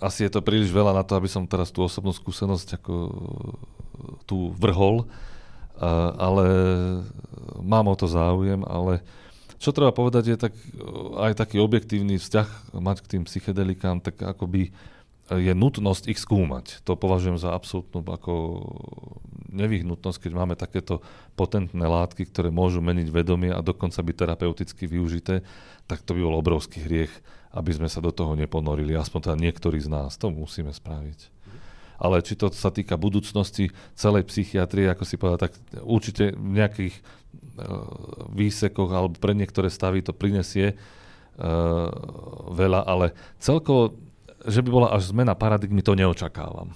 [0.00, 2.94] asi je to príliš veľa na to, aby som teraz tú osobnú skúsenosť ako
[4.24, 5.04] tu vrhol,
[6.16, 6.46] ale
[7.60, 9.04] mám o to záujem, ale
[9.60, 10.56] čo treba povedať je tak,
[11.20, 14.72] aj taký objektívny vzťah mať k tým psychedelikám, tak akoby
[15.30, 16.82] je nutnosť ich skúmať.
[16.82, 18.32] To považujem za absolútnu ako
[19.54, 21.02] nevyhnutnosť, keď máme takéto
[21.38, 25.46] potentné látky, ktoré môžu meniť vedomie a dokonca byť terapeuticky využité,
[25.86, 27.14] tak to by bol obrovský hriech,
[27.54, 28.94] aby sme sa do toho neponorili.
[28.98, 30.18] Aspoň teda niektorí z nás.
[30.18, 31.30] To musíme spraviť.
[32.00, 35.52] Ale či to sa týka budúcnosti celej psychiatrie, ako si povedal, tak
[35.84, 37.04] určite v nejakých uh,
[38.32, 41.92] výsekoch alebo pre niektoré stavy to prinesie uh,
[42.56, 44.09] veľa, ale celkovo
[44.46, 46.72] že by bola až zmena paradigmy, to neočakávam.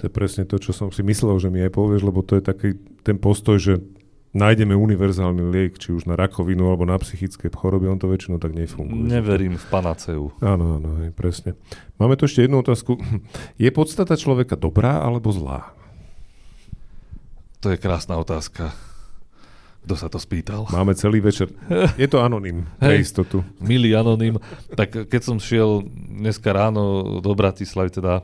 [0.00, 2.42] To je presne to, čo som si myslel, že mi aj povieš, lebo to je
[2.44, 2.68] taký
[3.04, 3.84] ten postoj, že
[4.32, 8.56] nájdeme univerzálny liek, či už na rakovinu alebo na psychické choroby, on to väčšinou tak
[8.56, 9.10] nefunguje.
[9.10, 10.32] Neverím v panaceu.
[10.40, 11.58] Áno, áno, aj, presne.
[12.00, 12.96] Máme tu ešte jednu otázku.
[13.60, 15.76] Je podstata človeka dobrá alebo zlá?
[17.60, 18.72] To je krásna otázka.
[19.80, 20.68] Kto sa to spýtal?
[20.68, 21.48] Máme celý večer.
[21.96, 23.40] Je to anonym, pre istotu.
[23.64, 24.36] Milý anonym.
[24.76, 28.20] Tak keď som šiel dneska ráno do Bratislavy, teda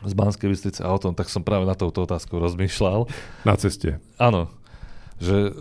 [0.00, 3.08] z Banskej Bystrice autom, tak som práve na touto otázku rozmýšľal.
[3.44, 4.00] Na ceste.
[4.16, 4.48] Áno.
[5.20, 5.52] Že,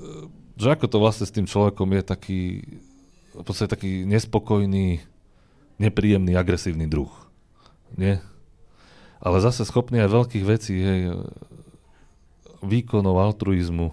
[0.56, 2.42] že ako to vlastne s tým človekom je taký,
[3.36, 5.04] v podstate taký nespokojný,
[5.76, 7.12] nepríjemný, agresívny druh.
[8.00, 8.24] Nie?
[9.20, 11.02] Ale zase schopný aj veľkých vecí, hej,
[12.64, 13.92] výkonov, altruizmu,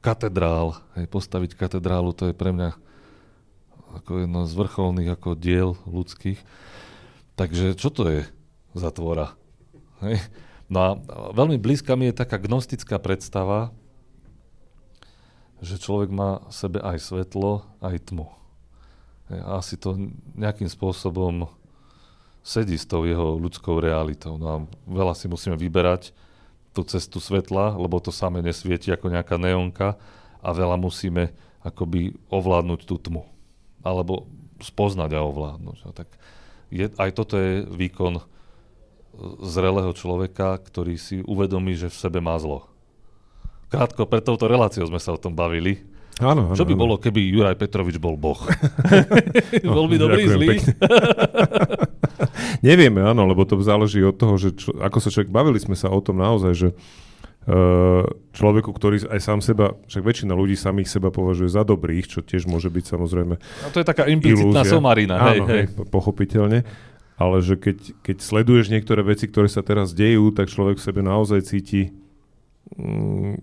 [0.00, 2.70] katedrál, hej, postaviť katedrálu, to je pre mňa
[3.96, 6.38] ako jedno z vrcholných ako diel ľudských.
[7.36, 8.20] Takže čo to je
[8.76, 9.32] za tvora?
[10.04, 10.20] Hej.
[10.66, 10.88] No a
[11.32, 13.70] veľmi blízka mi je taká gnostická predstava,
[15.64, 18.28] že človek má v sebe aj svetlo, aj tmu.
[19.32, 19.96] A asi to
[20.36, 21.48] nejakým spôsobom
[22.46, 24.38] sedí s tou jeho ľudskou realitou.
[24.38, 24.56] No a
[24.86, 26.14] veľa si musíme vyberať,
[26.76, 29.96] tú cestu svetla, lebo to samé nesvieti ako nejaká neonka
[30.44, 31.32] a veľa musíme
[31.64, 33.24] akoby ovládnuť tú tmu.
[33.80, 34.28] Alebo
[34.60, 35.78] spoznať a ovládnuť.
[35.88, 36.12] No, tak
[36.68, 38.20] je, aj toto je výkon
[39.40, 42.68] zrelého človeka, ktorý si uvedomí, že v sebe má zlo.
[43.72, 45.82] Krátko, pred touto reláciou sme sa o tom bavili.
[46.16, 46.80] Áno, áno, Čo by áno.
[46.80, 48.40] bolo, keby Juraj Petrovič bol boh?
[49.76, 50.56] bol by dobrý, ďakujem zlý?
[52.66, 55.86] Nevieme, áno, lebo to záleží od toho, že čo, ako sa človek, bavili sme sa
[55.86, 58.02] o tom naozaj, že uh,
[58.34, 62.50] človeku, ktorý aj sám seba, však väčšina ľudí samých seba považuje za dobrých, čo tiež
[62.50, 64.74] môže byť samozrejme No to je taká implicitná ilúzia.
[64.74, 65.14] somarina.
[65.14, 65.70] Áno, hej.
[65.70, 66.66] hej, pochopiteľne.
[67.16, 71.00] Ale že keď, keď sleduješ niektoré veci, ktoré sa teraz dejú, tak človek v sebe
[71.00, 71.94] naozaj cíti
[72.76, 73.40] mm,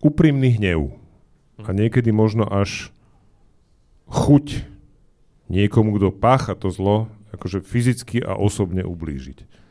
[0.00, 0.96] úprimný hnev.
[1.60, 2.88] A niekedy možno až
[4.08, 4.64] chuť
[5.52, 9.62] niekomu, kto pácha to zlo, akože fyzicky a osobne ublížiť.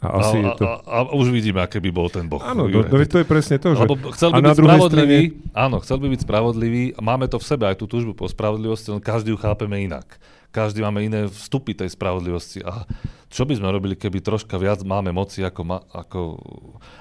[0.00, 0.64] A asi a, je to...
[0.64, 2.40] a, a, a už vidíme, aké by bol ten boh.
[2.40, 3.84] Áno, Juraj to, je presne to, že...
[3.84, 7.64] Lebo chcel by byť spravodlivý, strane- áno, chcel by byť spravodlivý máme to v sebe,
[7.68, 10.16] aj tú túžbu po spravodlivosti, len každý ju chápeme inak.
[10.50, 12.62] Každý máme iné vstupy tej spravodlivosti.
[12.66, 12.82] A
[13.30, 15.62] čo by sme robili, keby troška viac máme moci ako...
[15.62, 16.42] Ma, ako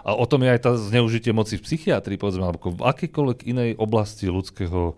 [0.05, 3.69] a o tom je aj tá zneužitie moci v psychiatrii, povedzme, alebo v akýkoľvek inej
[3.81, 4.93] oblasti ľudského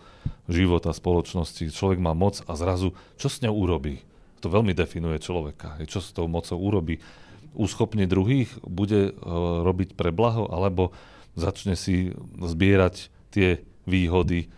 [0.52, 1.72] života, spoločnosti.
[1.72, 4.04] Človek má moc a zrazu, čo s ňou urobí?
[4.44, 5.80] To veľmi definuje človeka.
[5.88, 7.00] Čo s tou mocou urobí?
[7.54, 9.16] uschopní druhých, bude uh,
[9.64, 10.96] robiť pre blaho, alebo
[11.36, 14.52] začne si zbierať tie výhody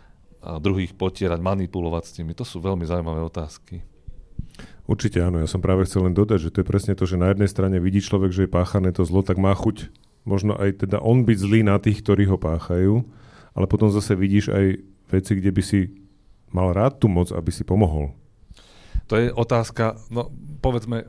[0.43, 2.35] a druhých potierať, manipulovať s nimi.
[2.35, 3.79] To sú veľmi zaujímavé otázky.
[4.83, 7.31] Určite áno, ja som práve chcel len dodať, že to je presne to, že na
[7.31, 9.87] jednej strane vidí človek, že je páchané to zlo, tak má chuť
[10.23, 13.03] možno aj teda on byť zlý na tých, ktorí ho páchajú,
[13.53, 14.65] ale potom zase vidíš aj
[15.11, 15.79] veci, kde by si
[16.49, 18.15] mal rád tú moc, aby si pomohol.
[19.11, 20.31] To je otázka, no
[20.63, 21.05] povedzme,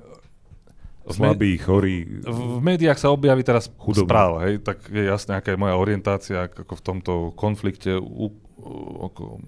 [1.04, 2.24] Slabý, chorý.
[2.24, 4.08] v, v médiách sa objaví teraz Chudobný.
[4.08, 8.32] správa, hej, tak je jasné, aká je moja orientácia ako v tomto konflikte u,
[8.64, 9.38] u, ako,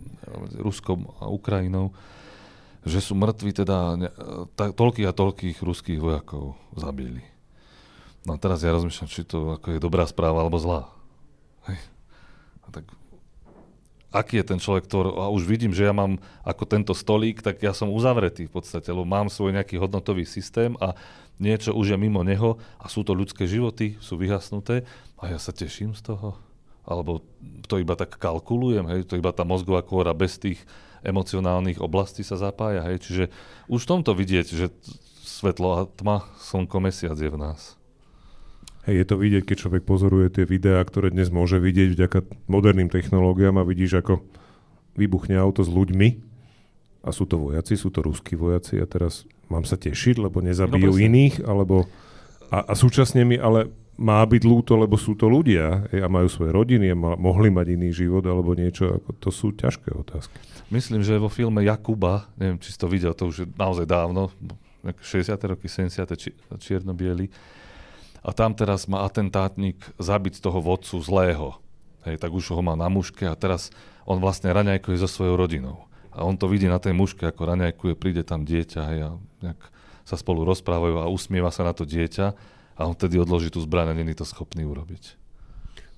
[0.47, 1.97] medzi Ruskom a Ukrajinou,
[2.87, 3.99] že sú mŕtvi teda
[4.55, 7.25] ta, toľkých a toľkých ruských vojakov zabili.
[8.23, 10.91] No a teraz ja rozmýšľam, či to ako je dobrá správa alebo zlá.
[11.67, 11.81] Hej.
[12.63, 12.85] A tak
[14.17, 17.61] aký je ten človek, ktorý, a už vidím, že ja mám ako tento stolík, tak
[17.61, 20.97] ja som uzavretý v podstate, lebo mám svoj nejaký hodnotový systém a
[21.37, 24.89] niečo už je mimo neho a sú to ľudské životy, sú vyhasnuté
[25.21, 26.41] a ja sa teším z toho.
[26.87, 27.21] Alebo
[27.67, 30.63] to iba tak kalkulujem, hej, to iba tá mozgová kôra bez tých
[31.03, 33.25] emocionálnych oblastí sa zapája, hej, čiže
[33.67, 34.71] už v tomto vidieť, že
[35.27, 37.75] svetlo a tma, slnko, mesiac je v nás.
[38.87, 42.87] Hej, je to vidieť, keď človek pozoruje tie videá, ktoré dnes môže vidieť vďaka moderným
[42.87, 44.23] technológiám a vidíš, ako
[44.95, 46.23] vybuchne auto s ľuďmi.
[47.03, 50.91] A sú to vojaci, sú to ruskí vojaci a teraz mám sa tešiť, lebo nezabijú
[50.95, 51.87] no, iných, alebo
[52.51, 56.53] a, a súčasne mi ale má byť ľúto, lebo sú to ľudia a majú svoje
[56.53, 60.37] rodiny a mohli mať iný život alebo niečo, ako to sú ťažké otázky.
[60.69, 64.29] Myslím, že vo filme Jakuba, neviem, či si to videl, to už je naozaj dávno,
[64.87, 65.35] 60.
[65.51, 66.07] roky, 70.
[66.15, 66.31] Či,
[66.63, 66.95] čierno
[68.27, 71.63] a tam teraz má atentátnik zabiť toho vodcu zlého.
[72.03, 73.71] Hej, tak už ho má na muške a teraz
[74.03, 75.87] on vlastne raňajkuje so svojou rodinou.
[76.11, 79.11] A on to vidí na tej muške, ako raňajkuje, príde tam dieťa hej, a
[79.47, 79.61] nejak
[80.07, 83.93] sa spolu rozprávajú a usmieva sa na to dieťa a on tedy odloží tú zbraň
[83.93, 85.17] a není to schopný urobiť.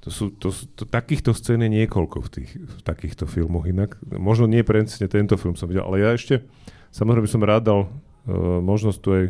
[0.07, 3.99] To sú, to, to, takýchto scén je niekoľko v, tých, v takýchto filmoch inak.
[4.07, 6.47] Možno nie presne tento film som videl, ale ja ešte,
[6.95, 9.25] samozrejme som rád dal uh, možnosť tu aj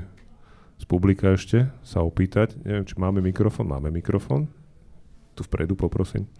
[0.78, 2.54] z publika ešte sa opýtať.
[2.62, 3.66] Neviem, či máme mikrofón.
[3.66, 4.46] Máme mikrofón.
[5.34, 6.30] Tu vpredu poprosím.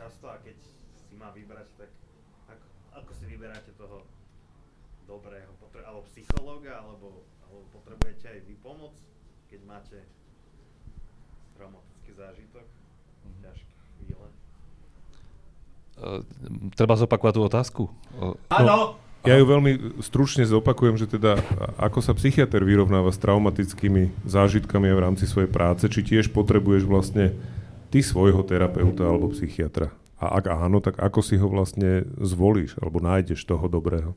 [0.00, 0.56] Často a keď
[0.96, 1.92] si má vybrať, tak
[2.48, 4.00] ako, ako si vyberáte toho
[5.04, 8.96] dobrého, potre- alebo psychológa, alebo, alebo potrebujete aj vy pomoc,
[9.52, 9.98] keď máte
[11.60, 13.42] traumatický zážitok, mm-hmm.
[13.44, 14.28] ťažké chvíle?
[16.00, 16.24] Uh,
[16.72, 17.82] treba zopakovať tú otázku?
[18.48, 18.64] Áno!
[18.64, 18.78] No,
[19.28, 21.36] ja ju veľmi stručne zopakujem, že teda
[21.76, 27.36] ako sa psychiatr vyrovnáva s traumatickými zážitkami v rámci svojej práce, či tiež potrebuješ vlastne
[27.90, 29.90] ty svojho terapeuta alebo psychiatra?
[30.20, 34.12] A ak áno, tak ako si ho vlastne zvolíš alebo nájdeš toho dobrého?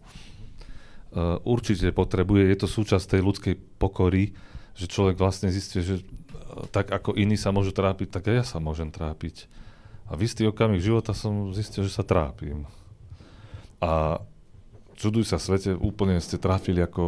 [1.13, 4.33] Uh, určite potrebuje, je to súčasť tej ľudskej pokory,
[4.73, 8.45] že človek vlastne zistí, že uh, tak ako iní sa môžu trápiť, tak aj ja
[8.45, 9.45] sa môžem trápiť.
[10.09, 12.67] A v istý okamih života som zistil, že sa trápim.
[13.79, 14.19] A
[14.99, 17.03] čuduj sa svete, úplne ste trafili ako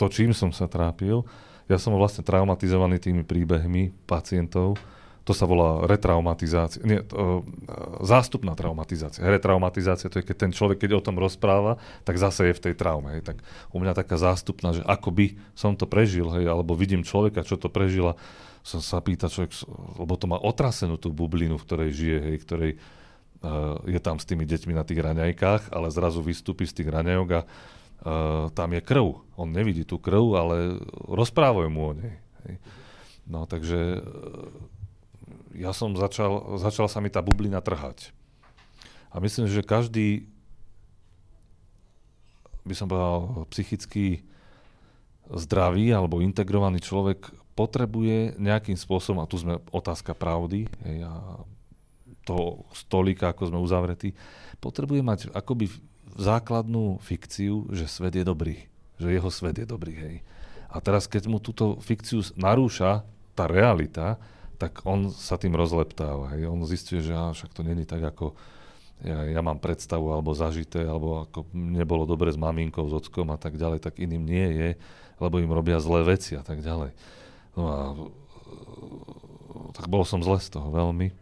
[0.00, 1.26] to, čím som sa trápil.
[1.70, 4.74] Ja som vlastne traumatizovaný tými príbehmi pacientov.
[5.22, 6.82] To sa volá retraumatizácia.
[6.82, 9.22] Nie, to, e, zástupná traumatizácia.
[9.22, 12.74] Retraumatizácia to je, keď ten človek, keď o tom rozpráva, tak zase je v tej
[12.74, 13.14] traume.
[13.14, 13.22] Hej.
[13.22, 13.36] Tak
[13.70, 17.54] u mňa taká zástupná, že ako by som to prežil, hej, alebo vidím človeka, čo
[17.54, 18.18] to prežila,
[18.66, 19.54] som sa pýta človek,
[20.02, 22.72] lebo to má otrasenú tú bublinu, v ktorej žije, hej, ktorej
[23.40, 27.28] uh, je tam s tými deťmi na tých raňajkách, ale zrazu vystúpi z tých raňajok
[27.38, 27.40] a
[28.04, 29.20] uh, tam je krv.
[29.36, 30.56] On nevidí tú krv, ale
[31.08, 32.16] rozprávajú mu o nej.
[32.44, 32.56] Hej.
[33.24, 34.50] No takže uh,
[35.56, 38.12] ja som začal, začal sa mi tá bublina trhať.
[39.10, 40.30] A myslím, že každý,
[42.62, 44.22] by som povedal, psychicky
[45.30, 51.42] zdravý alebo integrovaný človek potrebuje nejakým spôsobom, a tu sme otázka pravdy, hej, a
[52.24, 54.14] toho stolíka, ako sme uzavretí,
[54.62, 55.66] potrebuje mať akoby
[56.20, 58.68] základnú fikciu, že svet je dobrý.
[59.00, 60.16] Že jeho svet je dobrý, hej.
[60.68, 63.02] A teraz, keď mu túto fikciu narúša
[63.32, 64.20] tá realita,
[64.60, 66.36] tak on sa tým rozleptáva.
[66.36, 66.52] Hej.
[66.52, 68.36] On zistí, že á, však to není tak, ako
[69.00, 73.40] ja, ja mám predstavu alebo zažité, alebo ako nebolo dobre s maminkou, s ockom a
[73.40, 74.70] tak ďalej, tak iným nie je,
[75.16, 76.92] lebo im robia zlé veci a tak ďalej.
[77.56, 77.78] No a
[79.72, 81.16] tak bol som zle z toho veľmi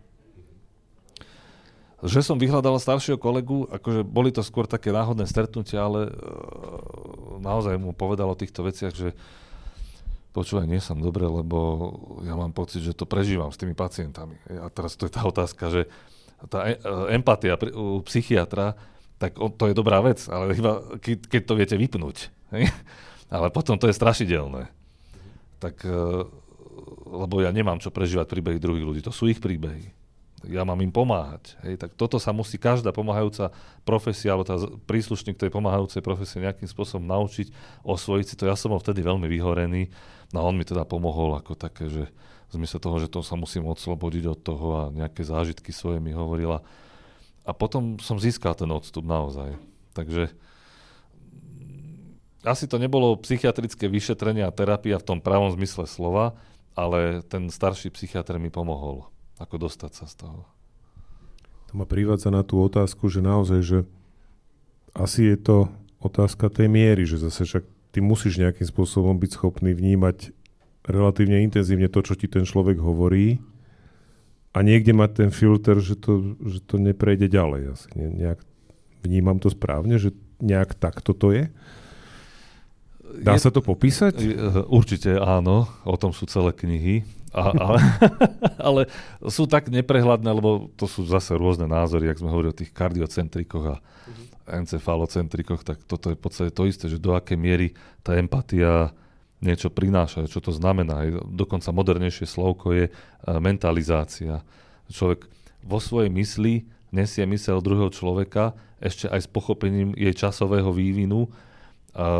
[1.98, 7.74] že som vyhľadal staršieho kolegu, akože boli to skôr také náhodné stretnutia, ale uh, naozaj
[7.74, 9.18] mu povedal o týchto veciach, že
[10.30, 11.58] počúvaj, nie som dobre, lebo
[12.22, 14.38] ja mám pocit, že to prežívam s tými pacientami.
[14.46, 15.82] A teraz to je tá otázka, že
[16.46, 16.78] tá e-
[17.10, 18.78] empatia u psychiatra,
[19.18, 22.30] tak to je dobrá vec, ale iba keď to viete vypnúť.
[22.54, 22.70] Hej?
[23.34, 24.70] Ale potom to je strašidelné.
[25.58, 25.98] Tak, e,
[27.10, 29.97] lebo ja nemám čo prežívať príbehy druhých ľudí, to sú ich príbehy
[30.46, 31.58] ja mám im pomáhať.
[31.66, 33.50] Hej, tak toto sa musí každá pomáhajúca
[33.82, 34.54] profesia, alebo tá
[34.86, 37.50] príslušník tej pomáhajúcej profesie nejakým spôsobom naučiť,
[37.82, 38.46] osvojiť si to.
[38.46, 39.90] Ja som bol vtedy veľmi vyhorený,
[40.30, 42.06] no a on mi teda pomohol ako také, že
[42.48, 46.14] v zmysle toho, že to sa musím odslobodiť od toho a nejaké zážitky svoje mi
[46.14, 46.62] hovorila.
[47.42, 49.58] A potom som získal ten odstup naozaj.
[49.92, 50.30] Takže
[51.34, 56.38] mm, asi to nebolo psychiatrické vyšetrenie a terapia v tom pravom zmysle slova,
[56.78, 60.46] ale ten starší psychiatr mi pomohol ako dostať sa z toho.
[61.68, 63.78] To ma privádza na tú otázku, že naozaj, že
[64.96, 65.56] asi je to
[66.00, 70.32] otázka tej miery, že zase však ty musíš nejakým spôsobom byť schopný vnímať
[70.88, 73.42] relatívne intenzívne to, čo ti ten človek hovorí
[74.56, 77.62] a niekde mať ten filter, že to, že to neprejde ďalej.
[77.76, 78.40] Asi ne, nejak,
[79.04, 81.44] vnímam to správne, že nejak takto to je?
[83.18, 84.14] Dá je, sa to popísať?
[84.68, 87.06] Určite áno, o tom sú celé knihy.
[87.32, 87.66] A, a,
[88.72, 88.88] ale
[89.28, 93.64] sú tak neprehľadné, lebo to sú zase rôzne názory, ak sme hovorili o tých kardiocentrikoch
[93.68, 94.64] a uh-huh.
[94.64, 98.96] encefalocentrikoch, tak toto je v podstate to isté, že do akej miery tá empatia
[99.38, 101.06] niečo prináša, čo to znamená.
[101.30, 102.92] Dokonca modernejšie slovko je e,
[103.38, 104.42] mentalizácia.
[104.90, 105.30] Človek
[105.62, 111.30] vo svojej mysli nesie mysel druhého človeka ešte aj s pochopením jej časového vývinu,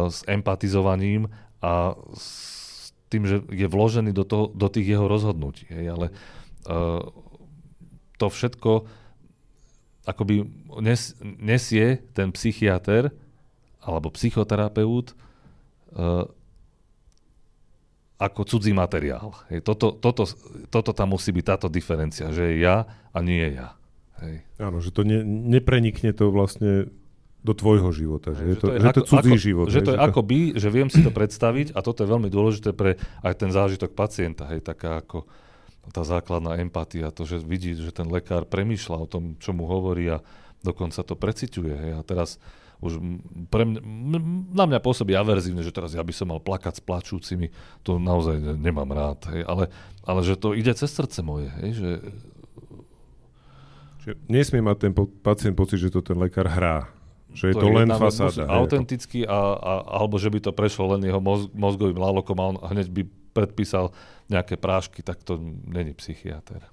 [0.09, 1.29] s empatizovaním
[1.63, 5.69] a s tým, že je vložený do, toho, do tých jeho rozhodnutí.
[5.71, 5.87] Hej.
[5.97, 6.07] Ale
[8.19, 8.85] to všetko
[10.09, 10.45] akoby
[10.81, 13.13] nes, nesie ten psychiatr
[13.85, 15.13] alebo psychoterapeut
[18.19, 19.31] ako cudzí materiál.
[19.49, 20.27] Hej, toto, toto,
[20.69, 23.79] toto tam musí byť táto diferencia, že je ja a nie je ja.
[24.19, 24.35] Hej.
[24.59, 26.91] Áno, že to ne, neprenikne to vlastne
[27.49, 29.41] do tvojho života, že, hej, je, to, že, to je, že ako, to cudzí ako,
[29.41, 29.67] život.
[29.73, 30.57] Že to je že akoby, to...
[30.61, 34.45] že viem si to predstaviť a toto je veľmi dôležité pre aj ten zážitok pacienta,
[34.53, 35.25] hej, taká ako
[35.89, 40.13] tá základná empatia, to, že vidí, že ten lekár premýšľa o tom, čo mu hovorí
[40.13, 40.21] a
[40.61, 41.75] dokonca to preciťuje.
[41.75, 41.93] Hej.
[41.97, 42.37] A teraz
[42.79, 43.03] už
[43.51, 43.81] pre mňa,
[44.55, 47.51] na mňa pôsobí averzívne, že teraz ja by som mal plakať s plačúcimi,
[47.83, 49.65] to naozaj nemám rád, hej, ale,
[50.07, 51.91] ale že to ide cez srdce moje, hej, že...
[54.07, 56.87] Čiže nesmie mať ten po, pacient pocit, že to ten lekár hrá,
[57.33, 58.49] že je to, to len fasáda.
[58.49, 62.57] Autenticky, a, a, alebo že by to prešlo len jeho moz, mozgovým lálokom a on
[62.73, 63.03] hneď by
[63.37, 63.93] predpísal
[64.33, 65.37] nejaké prášky, tak to
[65.69, 66.65] není psychiatr.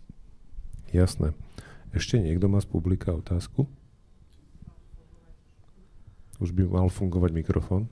[0.95, 1.35] Jasné.
[1.95, 3.67] Ešte niekto má z publika otázku?
[6.39, 7.87] Už by mal fungovať mikrofón.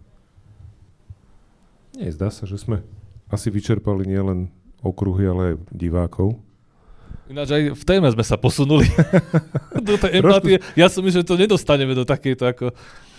[1.96, 2.84] Nie, zdá sa, že sme
[3.32, 4.52] asi vyčerpali nielen
[4.84, 6.36] okruhy, ale aj divákov.
[7.34, 8.86] Ináč aj v téme sme sa posunuli
[9.90, 10.62] do tej empatie.
[10.78, 12.66] Ja som myslel, že to nedostaneme do takejto ako...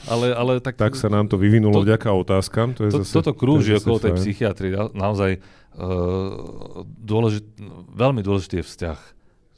[0.05, 2.77] Ale, ale tak, tak sa nám to vyvinulo to, vďaka otázkam.
[2.79, 4.77] To je to, zase, toto krúži okolo tej psychiatrie.
[4.95, 7.43] Naozaj uh, dôležit,
[7.91, 8.99] veľmi dôležitý je vzťah.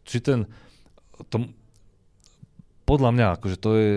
[0.09, 0.39] Či ten...
[1.29, 1.51] To,
[2.89, 3.91] podľa mňa, akože to je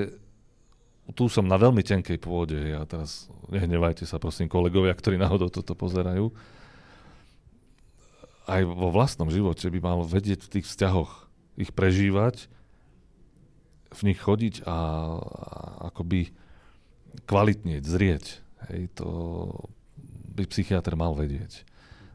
[1.14, 2.58] tu som na veľmi tenkej pôde.
[2.70, 6.30] Ja teraz, nehnevajte sa prosím kolegovia, ktorí náhodou toto pozerajú.
[8.50, 11.30] Aj vo vlastnom živote by mal vedieť v tých vzťahoch
[11.60, 12.50] ich prežívať,
[13.94, 14.78] v nich chodiť a, a
[15.94, 16.34] akoby
[17.30, 18.26] kvalitnieť, zrieť.
[18.70, 19.08] Hej, to
[20.34, 21.66] by psychiatr mal vedieť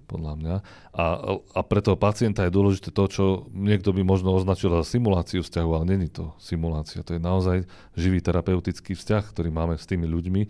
[0.05, 0.57] podľa mňa.
[0.93, 1.05] A,
[1.35, 5.71] a pre toho pacienta je dôležité to, čo niekto by možno označil za simuláciu vzťahu,
[5.73, 7.03] ale není to simulácia.
[7.03, 7.59] To je naozaj
[7.97, 10.43] živý terapeutický vzťah, ktorý máme s tými ľuďmi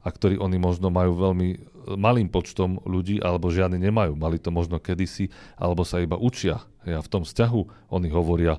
[0.00, 1.48] a ktorý oni možno majú veľmi
[1.96, 4.18] malým počtom ľudí, alebo žiadny nemajú.
[4.18, 6.62] Mali to možno kedysi, alebo sa iba učia.
[6.86, 8.58] A v tom vzťahu oni hovoria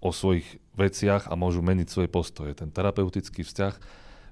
[0.00, 0.46] o svojich
[0.76, 2.52] veciach a môžu meniť svoje postoje.
[2.54, 3.74] Ten terapeutický vzťah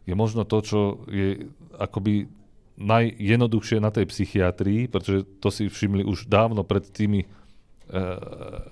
[0.05, 1.49] je možno to, čo je
[1.81, 2.29] akoby
[2.75, 7.27] najjednoduchšie na tej psychiatrii, pretože to si všimli už dávno pred tými e,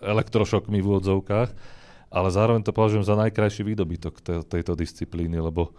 [0.02, 1.50] elektrošokmi v úvodzovkách,
[2.12, 5.72] ale zároveň to považujem za najkrajší výdobytok te, tejto disciplíny, lebo e,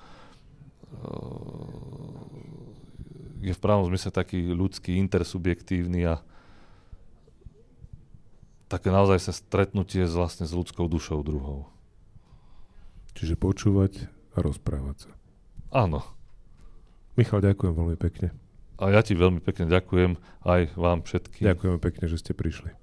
[3.43, 6.23] je v pravom zmysle taký ľudský, intersubjektívny a
[8.71, 11.67] také naozaj sa stretnutie s, vlastne s ľudskou dušou druhou.
[13.13, 15.11] Čiže počúvať a rozprávať sa.
[15.69, 16.01] Áno.
[17.13, 18.33] Michal, ďakujem veľmi pekne.
[18.81, 20.17] A ja ti veľmi pekne ďakujem
[20.49, 21.45] aj vám všetkým.
[21.45, 22.82] Ďakujeme pekne, že ste prišli.